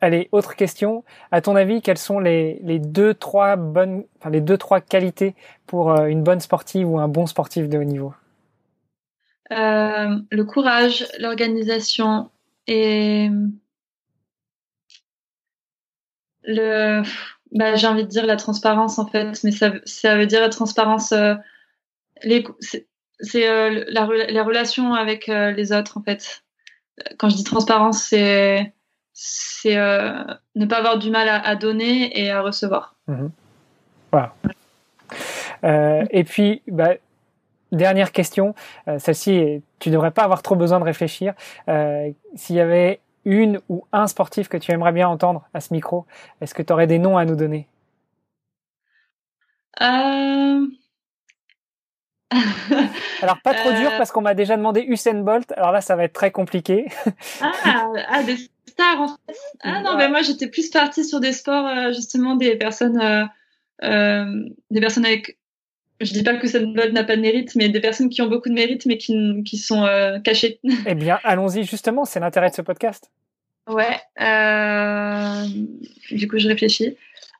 [0.00, 1.04] allez, autre question.
[1.30, 5.34] À ton avis, quelles sont les, les deux, trois bonnes, enfin, les deux, trois qualités
[5.66, 8.14] pour euh, une bonne sportive ou un bon sportif de haut niveau?
[9.52, 12.30] Euh, Le courage, l'organisation
[12.66, 13.28] et
[16.44, 17.02] le
[17.52, 20.48] bah, j'ai envie de dire la transparence en fait, mais ça, ça veut dire la
[20.48, 21.10] transparence.
[21.10, 21.34] Euh,
[22.22, 22.86] les, c'est
[23.34, 26.42] euh, la, les relations avec euh, les autres en fait.
[27.18, 28.72] Quand je dis transparence, c'est
[29.12, 32.96] c'est ne pas avoir du mal à, donner et à recevoir.
[33.06, 33.30] Mhm.
[34.12, 34.34] Voilà.
[36.10, 36.94] et puis, bah,
[37.70, 38.54] dernière question.
[38.98, 41.34] Celle-ci, tu devrais pas avoir trop besoin de réfléchir.
[42.34, 46.06] S'il y avait une ou un sportif que tu aimerais bien entendre à ce micro,
[46.40, 47.68] est-ce que tu aurais des noms à nous donner?
[49.80, 50.66] Euh...
[53.22, 53.98] alors pas trop dur euh.
[53.98, 55.52] parce qu'on m'a déjà demandé Usain Bolt.
[55.56, 56.86] Alors là, ça va être très compliqué.
[57.40, 59.36] ah, ah, des stars en fait.
[59.62, 63.00] Ah non, mais moi j'étais plus partie sur des sports euh, justement des personnes,
[63.82, 65.38] euh, des personnes avec.
[66.00, 68.28] Je dis pas que Usain Bolt n'a pas de mérite, mais des personnes qui ont
[68.28, 69.86] beaucoup de mérite mais qui, qui sont
[70.24, 70.60] cachées.
[70.86, 72.04] eh bien, allons-y justement.
[72.04, 73.10] C'est l'intérêt de ce podcast.
[73.68, 74.00] Ouais.
[76.10, 76.96] Du coup, je réfléchis.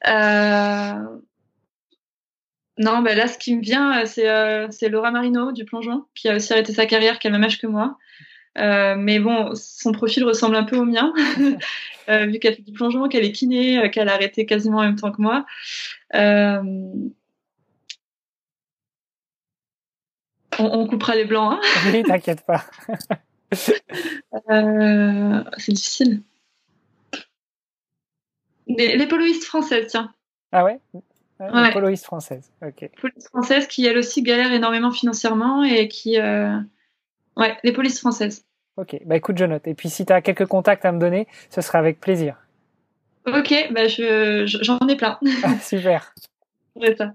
[0.06, 1.20] Euh...
[2.80, 6.30] Non, bah là, ce qui me vient, euh, euh, c'est Laura Marino du plongeon, qui
[6.30, 7.98] a aussi arrêté sa carrière, qui a le même âge que moi.
[8.56, 11.12] Euh, mais bon, son profil ressemble un peu au mien,
[12.08, 15.12] vu qu'elle fait du plongeon, qu'elle est kiné, qu'elle a arrêté quasiment en même temps
[15.12, 15.44] que moi.
[20.58, 21.52] On, coupera les blancs.
[21.52, 21.60] Hein
[21.92, 22.64] oui, t'inquiète pas.
[25.58, 26.22] c'est difficile.
[28.66, 30.14] Les, les poloistes françaises, tiens.
[30.52, 30.80] Ah ouais?
[31.40, 32.50] Ouais, Poloiste française.
[32.62, 32.90] Ok.
[33.00, 36.58] Police française qui elle aussi galère énormément financièrement et qui euh...
[37.36, 38.44] ouais les polices françaises.
[38.76, 39.66] Ok, bah écoute je note.
[39.66, 42.36] Et puis si tu as quelques contacts à me donner, ce sera avec plaisir.
[43.26, 45.18] Ok, bah je j'en ai plein.
[45.42, 46.14] Ah, super.
[46.96, 47.12] Ça.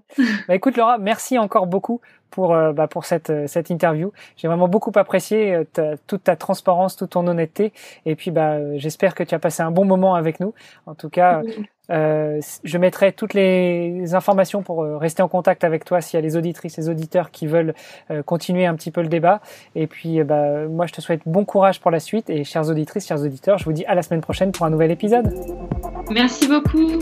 [0.48, 2.00] Bah écoute Laura, merci encore beaucoup
[2.30, 4.12] pour euh, bah, pour cette euh, cette interview.
[4.36, 7.72] J'ai vraiment beaucoup apprécié euh, toute ta transparence, toute ton honnêteté,
[8.04, 10.52] et puis bah j'espère que tu as passé un bon moment avec nous.
[10.86, 11.42] En tout cas,
[11.90, 16.22] euh, je mettrai toutes les informations pour rester en contact avec toi s'il y a
[16.22, 17.74] les auditrices et les auditeurs qui veulent
[18.24, 19.40] continuer un petit peu le débat.
[19.74, 22.28] Et puis, bah, moi, je te souhaite bon courage pour la suite.
[22.28, 24.90] Et chères auditrices, chers auditeurs, je vous dis à la semaine prochaine pour un nouvel
[24.90, 25.32] épisode.
[26.10, 26.98] Merci beaucoup.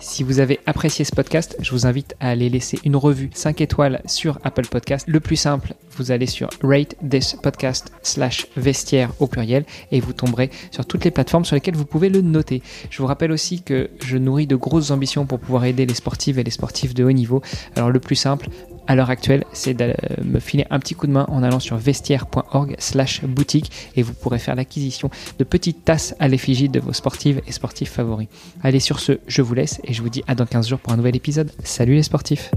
[0.00, 3.60] Si vous avez apprécié ce podcast, je vous invite à aller laisser une revue 5
[3.60, 5.04] étoiles sur Apple Podcast.
[5.08, 10.12] Le plus simple, vous allez sur rate this podcast slash vestiaire au pluriel et vous
[10.12, 12.62] tomberez sur toutes les plateformes sur lesquelles vous pouvez le noter.
[12.90, 16.38] Je vous rappelle aussi que je nourris de grosses ambitions pour pouvoir aider les sportives
[16.38, 17.42] et les sportifs de haut niveau.
[17.74, 18.48] Alors le plus simple,
[18.88, 21.76] à l'heure actuelle, c'est de me filer un petit coup de main en allant sur
[21.76, 26.94] vestiaire.org slash boutique et vous pourrez faire l'acquisition de petites tasses à l'effigie de vos
[26.94, 28.28] sportives et sportifs favoris.
[28.62, 30.92] Allez sur ce, je vous laisse et je vous dis à dans 15 jours pour
[30.92, 31.52] un nouvel épisode.
[31.62, 32.50] Salut les sportifs